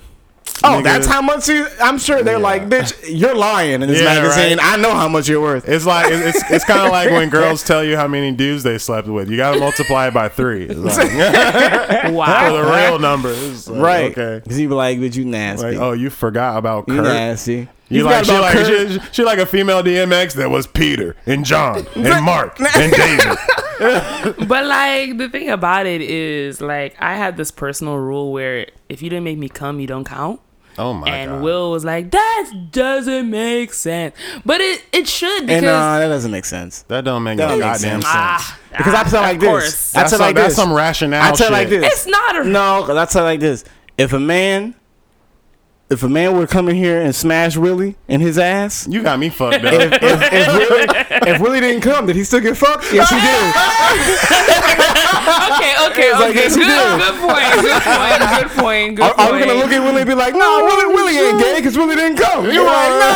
[0.64, 0.84] "Oh, Nigga.
[0.84, 2.42] that's how much you." I'm sure they're Yeah.
[2.42, 4.58] like, "Bitch, you're lying in this Yeah, magazine.
[4.58, 4.72] right.
[4.72, 7.62] I know how much you're worth." It's like it's it's kind of like when girls
[7.62, 9.28] tell you how many dudes they slept with.
[9.30, 10.64] You got to multiply it by three.
[10.66, 14.10] It's like, for the real number, It's like, right?
[14.18, 14.40] Okay.
[14.42, 15.66] Because you be like, "Bitch, you nasty.
[15.72, 17.04] Like, oh, you forgot about you Kurt.
[17.04, 17.68] nasty.
[17.92, 18.90] You, like she like Kurt.
[18.90, 23.38] she, she like a female DMX that was Peter and John and Mark and David.
[24.48, 29.02] but like the thing about it is like I had this personal rule where if
[29.02, 30.40] you didn't make me come, you don't count.
[30.78, 31.42] Oh my and god.
[31.42, 34.14] Will was like, that doesn't make sense.
[34.46, 36.82] But it, it should because And uh, that doesn't make sense.
[36.84, 38.04] that don't make That no don't goddamn sense.
[38.04, 38.04] sense.
[38.06, 39.48] ah, Because I ah, tell like of this.
[39.50, 39.94] course.
[39.94, 40.56] I that's tell some, like that's this.
[40.56, 41.22] some rationale.
[41.22, 41.84] I tell like this.
[41.92, 43.64] It's not a No, I how like this.
[43.98, 44.74] If a man,
[45.92, 49.02] if a man were to come in here and smash Willie in his ass, You
[49.02, 49.72] got me fucked up.
[49.74, 50.86] if, if, if, Willie,
[51.34, 52.92] if Willie didn't come, did he still get fucked?
[52.92, 53.52] Yes, he did.
[54.42, 56.48] okay, okay, It's like, okay.
[56.48, 57.46] yes, good, good point.
[57.62, 58.20] Good point.
[58.32, 58.96] Good point.
[58.96, 59.20] Good Are, point.
[59.20, 61.54] are we gonna look at Willie and be like, no, Willie, oh, Willie ain't gay
[61.56, 62.44] because Willie didn't come?
[62.50, 63.08] You're like, no,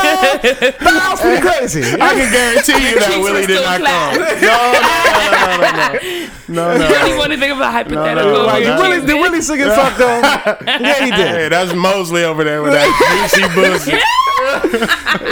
[0.84, 1.82] that house pretty crazy.
[2.00, 4.14] I can guarantee you that Willie did not flat.
[4.14, 4.26] come.
[4.46, 6.88] No, no, no, no, no, no, no.
[6.88, 8.30] really want to think of a hypothetical.
[8.32, 8.76] no, Like, no.
[8.80, 10.20] where Willie, you did Willie still get fucked though?
[10.66, 11.28] Yeah, he did.
[11.28, 13.92] Hey, that's Mosley over there with that juicy pussy.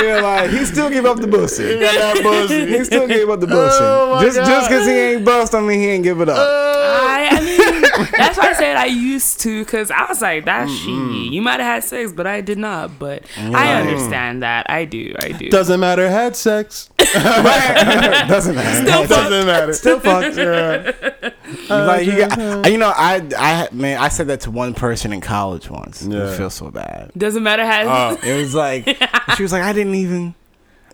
[0.05, 1.79] Yeah, like he still gave up the He pussy.
[1.81, 3.79] got He still gave up the pussy.
[3.81, 4.47] Oh, just God.
[4.47, 6.37] just because he ain't bust, I mean he ain't give it up.
[6.39, 6.81] Oh.
[7.07, 10.71] I, I mean, that's why I said I used to, because I was like, that's
[10.73, 10.91] she.
[11.31, 12.99] You might have had sex, but I did not.
[12.99, 14.69] But I understand that.
[14.69, 15.15] I do.
[15.21, 15.49] I do.
[15.51, 16.09] Doesn't matter.
[16.11, 16.91] Had sex.
[18.29, 18.87] Doesn't matter.
[18.87, 19.31] Still fucked.
[19.31, 19.73] Doesn't matter.
[19.73, 20.37] Still fucked.
[20.37, 21.31] Yeah.
[21.69, 25.13] like you got, uh, you know, I, I, man, I said that to one person
[25.13, 26.03] in college once.
[26.03, 26.31] Yeah.
[26.33, 27.13] It feels so bad.
[27.17, 27.83] Doesn't matter how.
[28.13, 28.87] Oh, It was like
[29.37, 30.35] she was like, I didn't even.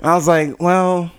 [0.03, 1.11] I was like, well,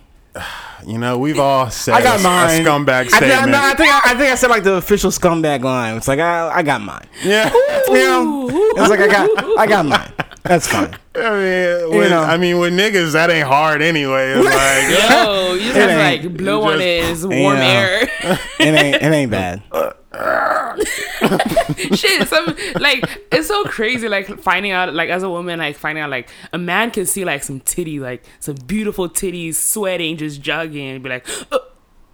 [0.86, 2.60] you know, we've all said I got a, mine.
[2.60, 3.50] a scumbag I, think- statement.
[3.52, 5.96] no, I think I, I think I said like the official scumbag line.
[5.96, 7.06] It's like I, I got mine.
[7.24, 7.52] yeah.
[7.88, 10.12] You know, it was like I got, I got mine.
[10.44, 10.94] That's fine.
[11.14, 12.22] I mean, with, know.
[12.22, 14.32] I mean, with niggas, that ain't hard anyway.
[14.34, 14.44] It's
[15.10, 16.24] like, Yo, you just have ain't.
[16.24, 17.10] like blow You on just- it.
[17.10, 17.62] It's warm know.
[17.62, 18.02] air.
[18.02, 19.62] It ain't, it ain't bad.
[19.70, 19.92] Uh,
[21.94, 24.08] Shit, some like it's so crazy.
[24.08, 27.24] Like finding out, like as a woman, like finding out, like a man can see
[27.24, 31.58] like some titty, like some beautiful titties, sweating, just jogging, and be like, uh,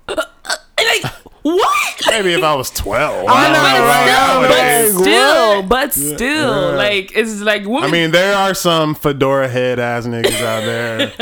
[0.08, 1.94] uh, uh, like what?
[2.10, 3.26] Maybe if I was 12.
[3.28, 4.88] I know, but right?
[4.90, 6.76] still, but still, but still, Yeah.
[6.76, 7.84] like it's like women.
[7.84, 11.12] I mean, there are some fedora head ass niggas out there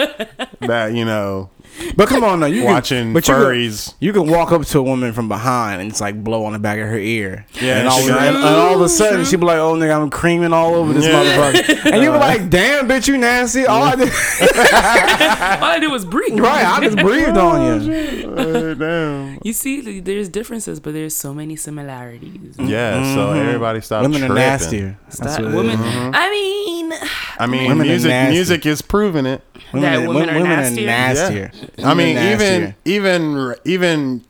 [0.61, 1.51] that, you know,
[1.97, 4.79] But come on, now you watching can, but you can, you can walk up to
[4.79, 7.47] a woman from behind and it's like blow on the back of her ear.
[7.61, 10.11] Yeah, and all, and, and all of a sudden she be like, "Oh nigga, I'm
[10.11, 11.13] creaming all over this Yeah.
[11.23, 15.91] motherfucker," and you be like, "Damn, bitch, you nasty." All I did, all I did
[15.91, 16.39] was breathe.
[16.41, 18.31] right, I just breathed on you.
[18.31, 19.39] Uh, damn.
[19.43, 22.57] You see, there's differences, but there's so many similarities.
[22.59, 24.35] Yeah, so everybody stop Women are tripping.
[24.43, 24.99] nastier.
[25.05, 25.79] That's That what it women.
[26.15, 26.93] I mean,
[27.39, 29.43] I mean, Women music music is proving it.
[29.73, 30.87] Women, That are- women are nastier?
[30.87, 31.51] nastier.
[31.85, 34.25] I mean, even even even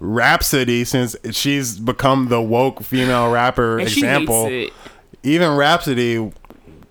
[0.00, 4.46] Rapsody, since she's become the woke female rapper and she example.
[4.46, 5.28] hates it.
[5.28, 6.32] even Rapsody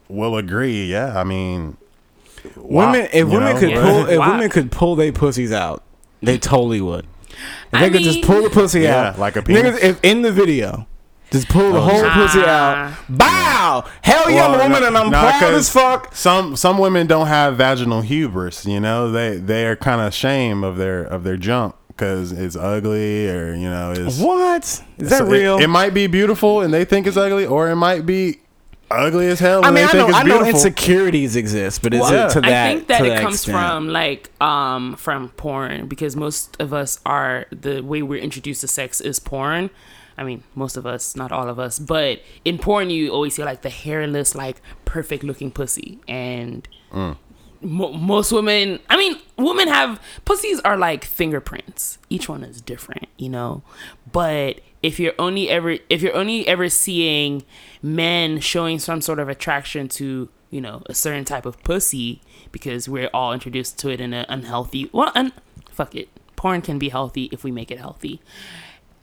[0.10, 0.86] will agree.
[0.86, 1.78] Yeah, I mean,
[2.58, 3.60] wow, Women, if you women know?
[3.60, 3.82] could Yeah.
[3.82, 4.32] pull, if Wow.
[4.32, 5.84] women could pull their pussies out,
[6.22, 7.06] they totally would.
[7.30, 7.38] If
[7.74, 9.80] I they could just pull the pussy Yeah, out, like a penis.
[9.80, 10.88] niggas, if in the video,
[11.32, 12.14] just pull the whole Nah.
[12.14, 12.94] pussy out.
[13.10, 16.16] Bow, hell yeah, I'm a woman no- and I'm nah, proud 'cause as fuck.
[16.16, 18.66] Some some women don't have vaginal hubris.
[18.66, 22.56] You know, they they are kind of ashamed of their of their junk because it's
[22.56, 25.58] ugly or you know it's What is that so real?
[25.58, 28.40] It, might be beautiful and they think it's ugly, or it might be
[28.90, 29.66] ugly as hell.
[29.66, 30.48] I and mean, they I think know, it's I know beautiful.
[30.68, 32.68] insecurities exist, but is Well, it to that?
[32.68, 33.58] I think that to it comes extent?
[33.58, 38.68] from like um from porn because most of us are the way we're introduced to
[38.70, 39.70] sex is porn.
[40.18, 43.44] I mean, most of us, not all of us, but in porn you always see
[43.44, 47.16] like the hairless, like perfect looking pussy, and mm.
[47.62, 48.80] mo- most women.
[48.90, 52.00] I mean, women have pussies are like fingerprints.
[52.10, 53.62] Each one is different, you know.
[54.12, 57.44] But if you're only ever if you're only ever seeing
[57.82, 62.88] men showing some sort of attraction to you know a certain type of pussy because
[62.88, 65.34] we're all introduced to it in an unhealthy well un-
[65.72, 68.22] fuck it porn can be healthy if we make it healthy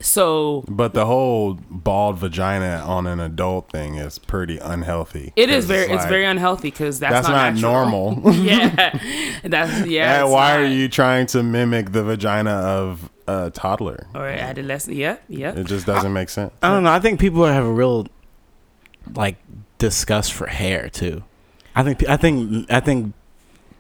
[0.01, 5.33] so But the whole bald vagina on an adult thing is pretty unhealthy.
[5.37, 8.17] It is very it's like, very unhealthy because that's, That's not, natural.
[8.17, 8.35] normal.
[8.35, 8.99] yeah
[9.45, 14.07] that's yeah And it's why are you trying to mimic the vagina of a toddler?
[14.15, 16.53] or adolescent yeah yeah It just doesn't make sense.
[16.63, 16.91] I don't know.
[16.93, 18.07] I think people have a real
[19.15, 19.37] like
[19.79, 21.23] disgust for hair too.
[21.75, 23.15] I think I think I think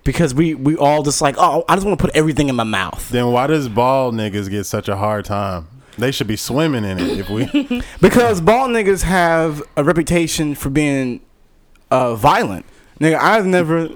[0.05, 2.65] because we we all just like oh I just want to put everything in my
[2.65, 5.69] mouth Then why does bald niggas get such a hard time?
[5.97, 7.19] They should be swimming in it.
[7.19, 11.21] If we because bald niggas have a reputation for being
[11.91, 12.67] uh, violent.
[13.01, 13.91] Nigga, I've never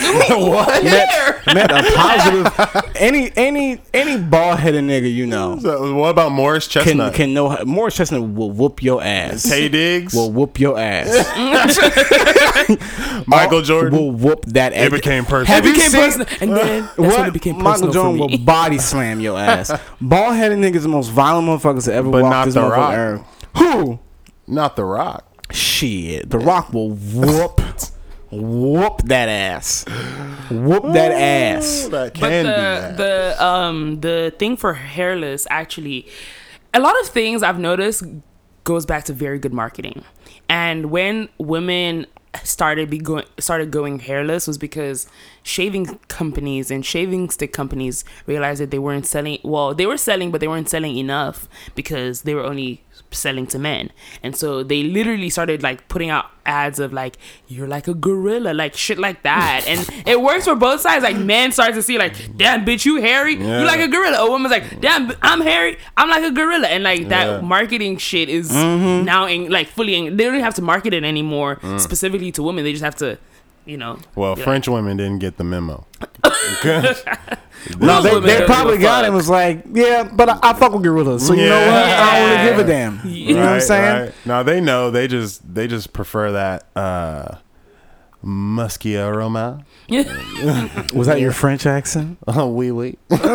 [0.30, 0.82] what?
[0.84, 6.32] met, met a positive any any any bald headed nigga you know So what about
[6.32, 7.14] Morris can Chestnut?
[7.14, 9.44] can know Morris Chestnut will whoop your ass.
[9.46, 11.08] Taye Diggs, will whoop your ass.
[13.26, 13.92] Michael Jordan.
[13.98, 14.86] will whoop that ass.
[14.86, 15.46] it became personal.
[15.54, 17.08] Have you became seen- personal and then that's what?
[17.18, 19.70] when it became Michael personal Jordan will body slam your ass.
[20.00, 22.70] Bald headed niggas the most violent motherfuckers that ever But walked not this The motherfucking
[22.76, 22.94] Rock.
[22.94, 23.22] earth.
[23.58, 23.98] Who?
[24.46, 25.26] Not The Rock.
[25.52, 26.30] Shit.
[26.30, 27.60] The Rock will whoop
[28.30, 29.84] whoop that ass.
[30.50, 31.88] Whoop that ass.
[31.90, 32.96] That but can be the that.
[32.96, 36.06] the um the thing for hairless actually
[36.72, 38.04] a lot of things i've noticed
[38.64, 40.04] goes back to very good marketing
[40.48, 42.06] and when women
[42.44, 45.08] started be going started going hairless was because
[45.42, 50.30] shaving companies and shaving stick companies realized that they weren't selling well they were selling
[50.30, 53.90] but they weren't selling enough because they were only selling to men.
[54.22, 57.16] And so they literally started like putting out ads of like
[57.48, 59.64] you're like a gorilla like shit like that.
[59.66, 61.02] And it works for both sides.
[61.02, 63.34] Like men start to see like damn bitch you hairy.
[63.34, 63.60] Yeah.
[63.60, 64.26] you like a gorilla.
[64.26, 65.78] A woman's like damn i'm hairy.
[65.96, 66.68] I'm like a gorilla.
[66.68, 67.40] And like that Yeah.
[67.40, 69.04] marketing shit is mm-hmm.
[69.04, 71.80] now in like fully in, they don't even have to market it anymore mm.
[71.80, 72.64] specifically to women.
[72.64, 73.18] They just have to
[73.64, 75.86] you know well, be like, French women didn't get the memo.
[77.78, 79.04] No, Those they, they probably got it fuck.
[79.08, 81.26] and was like, yeah, but I, I fuck with gorillas.
[81.26, 81.74] So you know what?
[81.74, 83.00] I don't really give a damn.
[83.04, 84.00] You know what I'm saying?
[84.06, 84.14] right.
[84.24, 84.90] No, they know.
[84.90, 87.36] They just they just prefer that uh
[88.22, 89.64] musky aroma.
[90.94, 92.16] Was that your French accent?
[92.26, 92.96] Oh, wee wee.
[93.10, 93.26] you know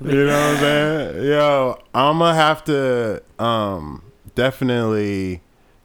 [0.00, 1.24] what I'm saying?
[1.26, 4.02] Yo, I'm gonna have to um
[4.34, 5.42] definitely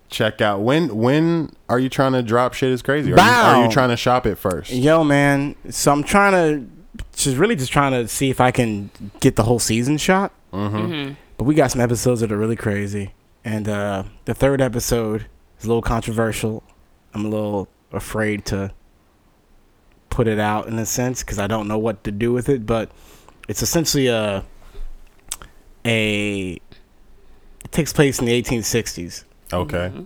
[0.09, 3.13] check out when when are you trying to drop shit is crazy?
[3.13, 4.71] Are you, are you trying to shop it first?
[4.71, 5.55] Yo, man.
[5.69, 8.89] So I'm trying to, just really just trying to see if I can
[9.19, 10.31] get the whole season shot.
[10.51, 11.15] Mhm.
[11.37, 13.13] But we got some episodes that are really crazy.
[13.45, 15.27] And uh, the third episode
[15.59, 16.63] is a little controversial.
[17.13, 18.71] I'm a little afraid to
[20.09, 22.65] put it out in a sense because I don't know what to do with it.
[22.65, 22.91] But
[23.47, 24.43] it's essentially a
[25.85, 26.59] a
[27.63, 29.89] it takes place in the 1860s Okay.
[29.89, 30.03] Mm-hmm.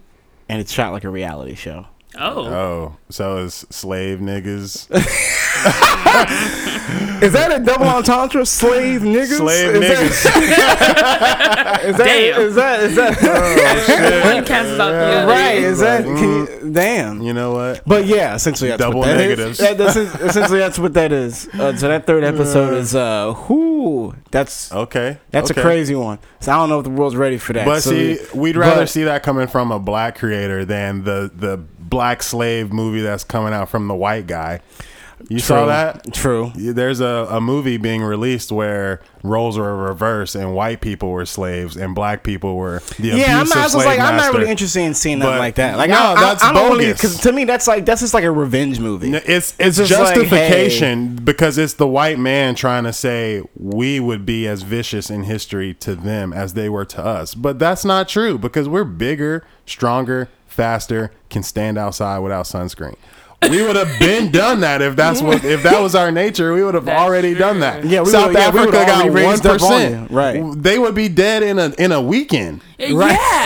[0.50, 1.88] and it's shot like a reality show.
[2.18, 4.88] oh Oh, so it's slave niggas.
[7.22, 8.46] Is that a double entendre?
[8.46, 9.38] Slave niggas?
[9.38, 10.24] Slave is niggas.
[10.24, 12.42] That, is that Damn.
[12.42, 15.58] is that is that one cancels out the other right?
[15.58, 16.30] Is that Like, can
[16.68, 17.22] you, damn?
[17.22, 17.82] You know what?
[17.86, 19.30] But yeah, essentially that's Double what that is.
[19.40, 19.58] negatives.
[19.60, 21.48] That- that's essentially that's what that is.
[21.50, 25.18] Uh, so that third episode is uh, whoo, that's Okay.
[25.32, 25.62] that's okay.
[25.62, 26.20] a crazy one.
[26.42, 27.66] So I don't know if the world's ready for that.
[27.66, 31.04] But So see, we- we'd rather but- see that coming from a black creator than
[31.06, 34.60] the the black slave movie that's coming out from the white guy.
[35.30, 36.14] You saw that?
[36.14, 36.52] True.
[36.56, 41.78] There's a, a movie being released where roles were reversed and white people were slaves
[41.78, 44.50] and black people were the Yeah, I'm abusive not, I was like, I'm not really
[44.52, 45.78] interested in seeing nothing But- like that.
[45.78, 46.94] Like, No, I, I, that's I don't bogus.
[46.94, 49.14] because to me that's like that's just like a revenge movie.
[49.14, 54.26] It's it's, just like, justification because it's the white man trying to say we would
[54.26, 57.34] be as vicious in history to them as they were to us.
[57.34, 62.96] But that's not true because we're bigger, stronger, faster, can stand outside without sunscreen.
[63.50, 66.54] We would have been done that if that's what if that was our nature.
[66.54, 67.40] We would have That's already true.
[67.40, 67.86] done that.
[67.86, 70.12] Yeah, we South yeah, Africa would've got one raised up on percent.
[70.12, 70.16] you.
[70.16, 70.54] Right.
[70.56, 72.62] They would be dead in a in a weekend.
[72.78, 72.98] Yeah,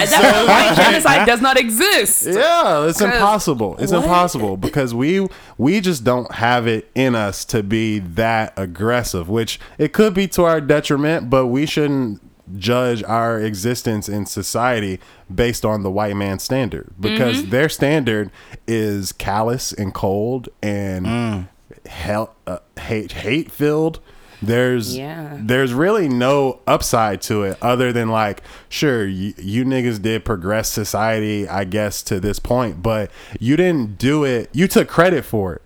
[0.06, 0.12] that's
[0.48, 2.26] why genocide does not exist.
[2.26, 3.76] Yeah, it's impossible.
[3.78, 4.04] It's what?
[4.04, 5.28] impossible because we
[5.58, 10.28] we just don't have it in us to be that aggressive, which it could be
[10.30, 12.22] to our detriment, but we shouldn't
[12.56, 15.00] judge our existence in society
[15.34, 17.50] based on the white man's standard because Mm-hmm.
[17.50, 18.32] their standard
[18.68, 21.48] is callous and cold and
[21.86, 24.00] hell uh, hate hate filled.
[24.41, 25.36] There's Yeah.
[25.41, 30.70] there's really no upside to it other than like sure you, you niggas did progress
[30.70, 35.54] society i guess to this point but you didn't do it you took credit for
[35.56, 35.62] it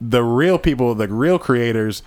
[0.00, 2.02] the real people the real creators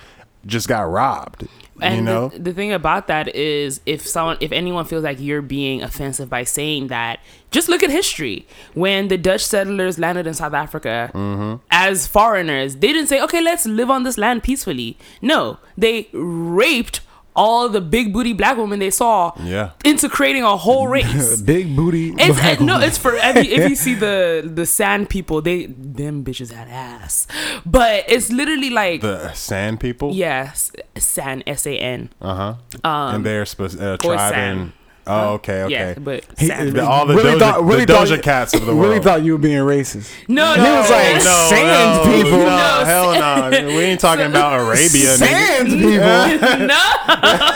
[0.46, 1.48] just got robbed
[1.82, 5.20] And you know the, the thing about that is, if someone, if anyone feels like
[5.20, 7.20] you're being offensive by saying that,
[7.50, 8.46] just look at history.
[8.76, 11.56] When the Dutch settlers landed in South Africa Mm-hmm.
[11.72, 17.02] as foreigners, they didn't say, "Okay, let's live on this land peacefully." No, they raped
[17.36, 19.72] all the big booty black women they saw Yeah.
[19.86, 21.42] into creating a whole race.
[21.42, 22.14] Big booty.
[22.18, 25.42] It's black uh, no, it's for if you, if you see the the sand people,
[25.42, 27.28] they them bitches had ass,
[27.66, 32.10] but it's literally like the sand people yes, sand S A N.
[32.22, 34.74] uh-huh Um, and they're supposed uh, tribe in
[35.12, 36.74] oh okay okay Yeah, but He- sand.
[36.74, 38.90] The- all the Really Doja, thought- really the thought- Doja cats of the world.
[38.90, 40.10] Really thought you were being racist.
[40.28, 41.68] no, He was like, no, Sand
[42.08, 42.40] no, people.
[42.40, 43.14] No, No, hell
[43.52, 43.68] no.
[43.68, 45.16] We ain't talking about Arabia.
[45.18, 45.18] nigga.
[45.18, 46.68] Sand people.
[46.68, 46.82] no.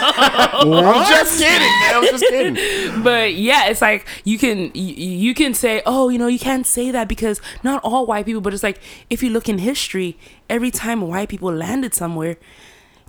[0.86, 1.68] I'm just kidding.
[1.96, 3.04] I'm just kidding.
[3.04, 6.66] But yeah, it's like you can you, you can say, oh, you know, you can't
[6.66, 8.42] say that because not all white people.
[8.42, 8.80] But it's like
[9.10, 10.18] if you look in history,
[10.50, 12.38] every time white people landed somewhere,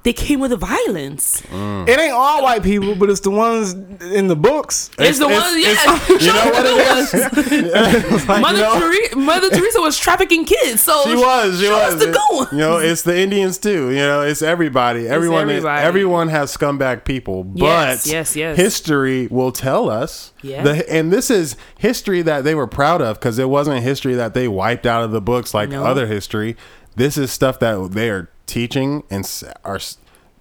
[0.06, 1.42] they came with the violence.
[1.50, 1.88] Mm.
[1.88, 4.88] It ain't all white people, but it's the ones in the books.
[4.98, 6.18] It's, the ones, it's- yeah.
[6.18, 8.26] you know what it is?
[8.28, 11.58] Like, Mother, you know, Teresa, Mother Teresa was trafficking kids, so She was.
[11.60, 12.04] She show us was.
[12.06, 12.52] the ones.
[12.52, 13.90] You know, it's the Indians too.
[13.90, 15.06] You know, it's everybody.
[15.08, 15.42] Everyone.
[15.42, 15.84] everybody.
[15.84, 17.42] Everyone has scumbag people.
[17.44, 18.56] But Yes, yes, yes.
[18.56, 20.32] history will tell us.
[20.42, 20.62] Yeah.
[20.62, 24.34] The, and this is history that they were proud of because it wasn't history that
[24.34, 25.84] they wiped out of the books like No.
[25.84, 26.56] other history.
[26.94, 29.28] This is stuff that they are teaching and
[29.64, 29.80] are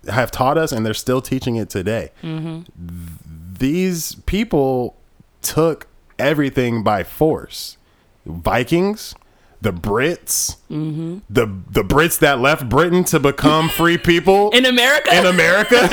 [0.07, 2.11] have taught us, and they're still teaching it today.
[2.23, 2.61] Mm-hmm.
[3.57, 4.95] These people
[5.41, 5.87] took
[6.19, 7.77] everything by force.
[8.25, 9.15] Vikings,
[9.61, 11.19] the Brits, Mm-hmm.
[11.29, 15.17] the the Brits that left Britain to become free people in America.
[15.17, 15.87] in America.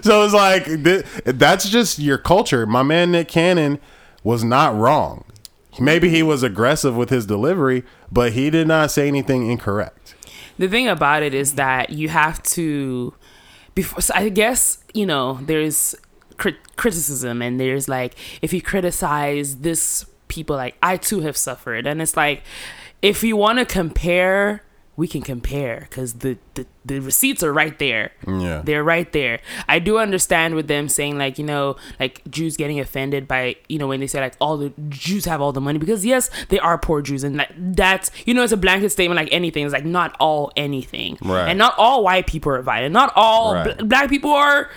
[0.02, 2.66] so it's like th- that's just your culture.
[2.66, 3.78] My man Nick Cannon
[4.22, 5.24] was not wrong.
[5.80, 9.97] Maybe he was aggressive with his delivery, but he did not say anything incorrect.
[10.58, 13.14] The thing about it is that you have to
[13.74, 15.94] before so i guess you know there's
[16.36, 21.86] crit- criticism and there's like if you criticize this people like i too have suffered.
[21.86, 22.42] And it's like
[23.02, 24.62] if you want to compare
[24.98, 28.62] we can compare because the, the the receipts are right there Yeah.
[28.64, 29.38] they're right there
[29.68, 33.78] i do understand with them saying like you know like jews getting offended by you
[33.78, 36.58] know when they say like all the jews have all the money because yes they
[36.58, 39.72] are poor jews and like that's you know it's a blanket statement like anything it's
[39.72, 41.48] like not all anything Right.
[41.48, 43.78] and not all white people are violent not all Right.
[43.78, 44.68] bl- black people are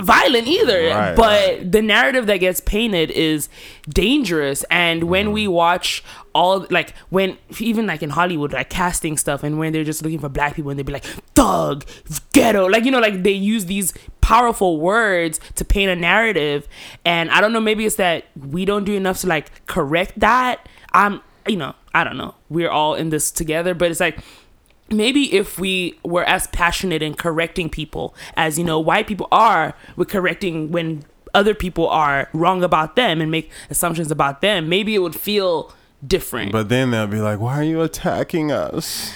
[0.00, 1.72] violent either Right, but right.
[1.72, 3.48] the narrative that gets painted is
[3.88, 4.64] dangerous.
[4.70, 5.52] And when we mm-hmm.
[5.52, 6.02] watch
[6.34, 10.18] all like when even like in hollywood like casting stuff and when they're just looking
[10.18, 11.84] for black people and they'd be like thug
[12.32, 16.66] ghetto like you know like they use these powerful words to paint a narrative.
[17.04, 20.68] And i don't know maybe it's that we don't do enough to like correct that.
[20.92, 22.34] I'm you know i don't know.
[22.48, 24.18] We're all in this together but it's like
[24.90, 29.74] maybe if we were as passionate in correcting people as you know white people are
[29.96, 34.94] with correcting when other people are wrong about them and make assumptions about them maybe
[34.94, 35.72] it would feel
[36.06, 39.12] different But then they'll be like, "Why are you attacking us?"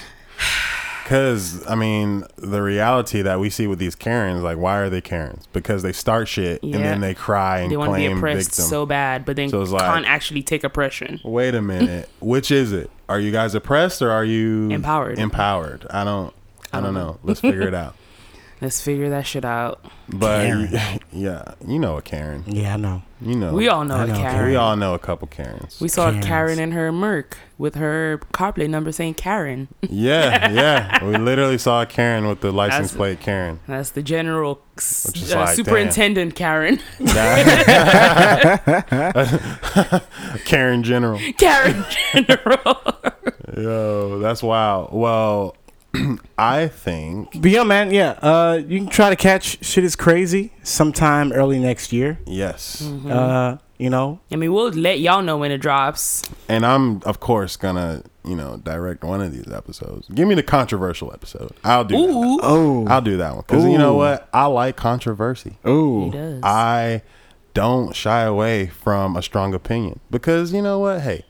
[1.08, 5.00] Because I mean, the reality that we see with these Karens, like, why are they
[5.00, 5.46] Karens?
[5.54, 8.50] Because they start shit and then they cry and they want to be claim oppressed
[8.50, 8.64] victim.
[8.66, 12.10] so bad but then So like- can't actually take oppression Wait a minute.
[12.20, 12.90] Which is it?
[13.08, 15.18] Are you guys oppressed or are you Empowered.
[15.18, 15.86] Empowered.
[15.88, 16.34] I don't.
[16.74, 17.18] I don't know.
[17.22, 17.94] Let's figure it out.
[18.60, 19.84] Let's figure that shit out.
[20.08, 21.00] But Karen.
[21.12, 22.42] yeah, you know a Karen.
[22.46, 23.02] Yeah, I know.
[23.20, 23.52] You know.
[23.52, 24.48] We all know I a know, Karen.
[24.48, 25.80] we all know a couple Karens.
[25.80, 26.26] We saw Karens.
[26.26, 29.68] Karen in her Merc with her car plate number saying Karen.
[29.82, 31.04] yeah, yeah.
[31.04, 33.60] We literally saw a Karen with the license That's- plate Karen.
[33.68, 36.80] That's the general uh, like, superintendent Karen.
[40.44, 41.20] Karen General.
[41.38, 42.94] Karen General.
[43.56, 44.90] Yo, that's wild.
[44.92, 45.56] Well,
[46.38, 48.18] I think But yeah, man, yeah.
[48.22, 52.18] Uh, you can try to catch shit is crazy sometime early next year.
[52.26, 52.82] yes.
[52.82, 53.10] Mm-hmm.
[53.10, 56.24] Uh, you know, I mean, we'll let y'all know when it drops.
[56.48, 60.08] And I'm of course gonna, you know, direct one of these episodes.
[60.08, 61.52] Give me the controversial episode.
[61.62, 62.12] I'll do that.
[62.12, 62.40] Ooh.
[62.42, 64.28] oh, I'll do that one because you know what?
[64.32, 65.50] I like controversy.
[65.50, 66.40] He oh, does.
[66.42, 67.02] I
[67.54, 71.00] don't shy away from a strong opinion because you know what?
[71.02, 71.24] Hey,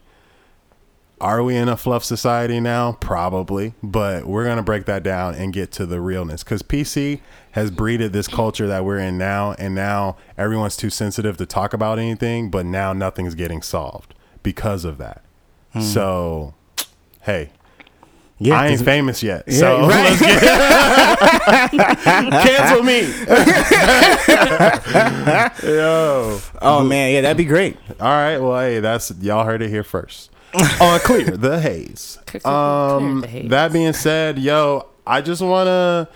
[1.21, 2.93] are we in a fluff society now?
[2.93, 7.21] Probably, but we're gonna break that down and get to the realness because PC
[7.53, 11.73] has breeded this culture that we're in now, and now everyone's too sensitive to talk
[11.73, 15.23] about anything, but now nothing's getting solved because of that.
[15.73, 15.81] Hmm.
[15.81, 16.55] So,
[17.23, 17.51] hey,
[18.39, 18.55] yeah.
[18.61, 19.91] I ain't famous yet, Yeah, so right.
[19.91, 20.41] let's get
[22.47, 23.01] cancel me.
[25.75, 26.39] Yo.
[26.63, 27.77] oh man, yeah, that'd be great.
[28.01, 28.39] All right.
[28.39, 30.31] Well, hey, that's y'all heard it here first.
[30.55, 32.19] On clear the haze.
[32.45, 33.51] Um, the haze.
[33.51, 36.09] that being said, yo, I just want to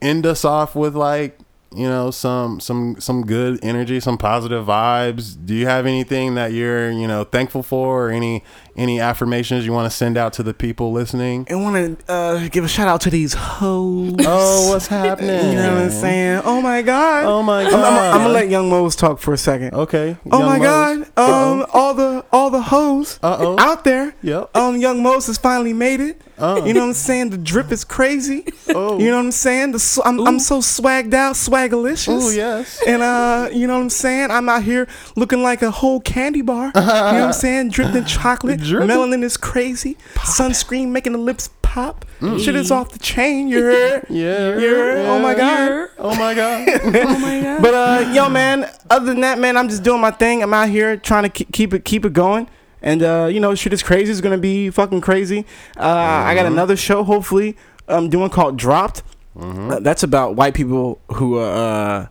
[0.00, 1.38] end us off with like
[1.74, 5.36] you know some some some good energy, some positive vibes.
[5.44, 8.44] Do you have anything that you're you know thankful for, or any
[8.76, 11.46] any affirmations you want to send out to the people listening?
[11.50, 14.14] I want to uh, give a shout out to these hoes.
[14.20, 15.50] Oh, what's happening?
[15.50, 16.42] You know what I'm saying?
[16.44, 17.24] Oh my god.
[17.24, 17.84] Oh my I'm, god.
[17.84, 19.74] I'm, I'm gonna let Young Mose talk for a second.
[19.74, 20.16] Okay.
[20.30, 21.08] Oh Young my Mose.
[21.14, 21.18] god.
[21.18, 23.58] Um, all the all the hoes Uh-oh.
[23.58, 24.14] out there.
[24.22, 24.56] Yep.
[24.56, 26.20] Um, Young Mose has finally made it.
[26.38, 26.62] Uh.
[26.64, 27.30] You know what I'm saying?
[27.30, 28.44] The drip is crazy.
[28.74, 28.98] Oh.
[28.98, 29.72] You know what I'm saying?
[29.72, 32.08] The sw- I'm, I'm so swagged out, swagalicious.
[32.08, 32.82] Oh yes.
[32.86, 34.30] And uh, you know what I'm saying?
[34.30, 36.72] I'm out here looking like a whole candy bar.
[36.74, 37.68] you know what I'm saying?
[37.70, 38.61] Dripping chocolate.
[38.64, 38.88] Dripping.
[38.88, 39.96] Melanin is crazy.
[40.14, 42.04] Sunscreen making the lips pop.
[42.20, 43.48] Shit is off the chain.
[43.48, 44.06] You heard?
[44.10, 44.58] Yeah.
[44.58, 45.06] You heard?
[45.06, 45.88] Oh my god.
[45.98, 46.68] Oh my god.
[46.84, 47.62] oh my god.
[47.62, 48.70] But uh, yo, man.
[48.90, 50.42] Other than that, man, I'm just doing my thing.
[50.42, 52.48] I'm out here trying to keep keep it keep it going.
[52.82, 54.10] And uh, you know, shit is crazy.
[54.12, 55.46] It's gonna be fucking crazy.
[55.76, 57.04] Uh, I got another show.
[57.04, 57.56] Hopefully,
[57.88, 59.02] I'm doing called Dropped.
[59.38, 62.06] Uh, that's about white people who uh, uh,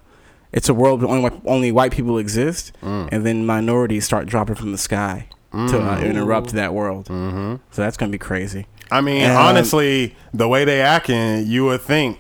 [0.52, 4.72] it's a world where only only white people exist, and then minorities start dropping from
[4.72, 7.08] the sky to uh, interrupt that world.
[7.08, 8.68] hmm So that's gonna be crazy.
[8.90, 12.20] I mean, Um, honestly, the way they acting, you would think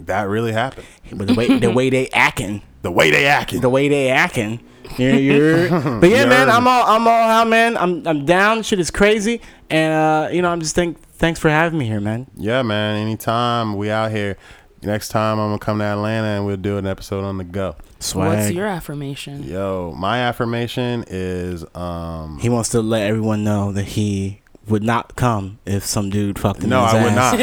[0.00, 0.86] that really happened.
[1.12, 2.62] But the way the way they acting.
[2.82, 3.60] The way they acting.
[3.60, 4.58] the way they acting.
[4.96, 5.68] You're, you're,
[6.00, 7.76] but yeah, man, I'm all I'm all out, man.
[7.76, 8.62] I'm I'm down.
[8.62, 12.00] Shit is crazy, and uh, you know, I'm just think thanks for having me here,
[12.00, 12.26] man.
[12.36, 12.96] yeah, man.
[12.96, 14.38] Anytime we out here.
[14.82, 17.76] Next time I'm gonna come to Atlanta and we'll do an episode on the go.
[18.00, 18.38] Swag.
[18.38, 19.44] What's your affirmation?
[19.44, 25.16] Yo, my affirmation is um he wants to let everyone know that he would not
[25.16, 26.70] come if some dude fucked him.
[26.70, 27.40] no, in his I would not.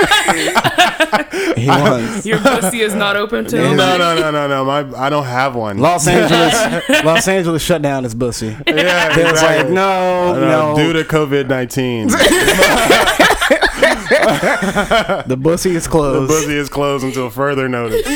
[1.56, 2.24] He wants.
[2.26, 3.76] Your pussy is not open to him.
[3.76, 4.64] no, no, no, no.
[4.64, 5.78] My I don't have one.
[5.78, 6.54] Los Angeles,
[7.04, 8.56] Los Angeles shut down his bussy.
[8.66, 9.74] yeah, They was like, exactly.
[9.74, 12.08] no, Uh, no, Due to COVID nineteen,
[15.26, 16.28] the bussy is closed.
[16.30, 18.02] the bussy is closed until further notice.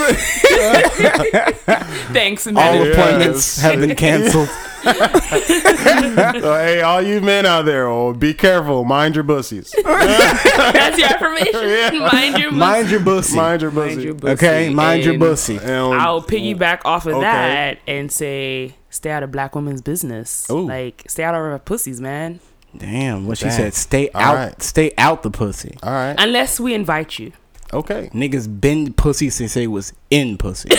[2.13, 2.91] Thanks, All man.
[2.93, 4.49] appointments have been canceled.
[4.85, 8.85] So, hey, all you men out there, oh, be careful.
[8.85, 9.73] Mind your bussies.
[9.83, 12.01] That's your affirmation.
[12.01, 13.35] Mind your Mind your bussy.
[13.37, 14.03] Mind your Mind bussy.
[14.05, 14.33] your pussy.
[14.33, 15.57] Okay, mind your bussy.
[15.57, 17.23] And- I'll piggyback off of Okay.
[17.23, 20.47] that and say, stay out of black women's business.
[20.51, 20.67] Ooh.
[20.67, 22.41] Like, stay out of our pussies, man.
[22.79, 23.53] Damn, what she Damn.
[23.53, 23.75] said.
[23.75, 24.35] Stay All out.
[24.35, 24.63] right.
[24.63, 25.77] Stay out the pussy.
[25.83, 26.15] all right.
[26.19, 27.33] Unless we invite you.
[27.73, 28.09] Okay.
[28.13, 30.69] Niggas been pussy since they was in pussy.
[30.73, 30.77] I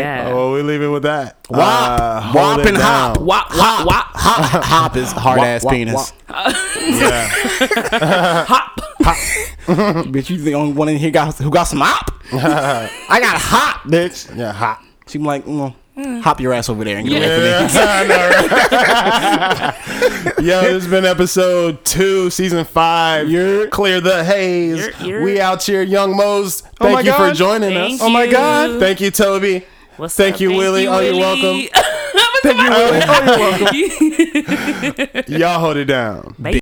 [0.00, 0.28] Yeah.
[0.28, 1.36] Oh, well, we leave it with that.
[1.50, 3.14] Wop, Uh, wop and hop.
[3.16, 3.26] down.
[3.26, 4.06] Wop, wop, wop.
[4.14, 6.12] hop, hop is hard ass Wop, wop, penis.
[7.00, 8.44] Yeah.
[8.46, 8.80] Hop.
[10.08, 12.10] Bitch, you the only one in here got who got some hop?
[12.32, 14.34] I got hop, bitch.
[14.36, 14.52] Yeah.
[14.52, 14.82] hop.
[15.06, 16.20] She be like, mm, Mm.
[16.22, 18.08] hop your ass over there and get away from
[20.38, 20.48] me.
[20.48, 23.28] Yo, this has been episode two, season five.
[23.28, 24.78] You're- clear the haze.
[24.78, 26.62] You're- you're- We out here, Young Mose.
[26.80, 28.00] Oh Thank my you for joining Thank us.
[28.02, 28.28] Oh my.
[28.28, 28.78] God.
[28.78, 29.64] Thank you, Toby.
[29.96, 30.40] What's Thank up?
[30.40, 30.86] you, Willie.
[30.86, 31.68] Oh, you're Willie.
[32.42, 33.00] Thank you, Willie.
[33.02, 33.74] Oh, you're welcome.
[35.20, 36.34] Oh, Y'all hold it down.
[36.38, 36.52] Bye.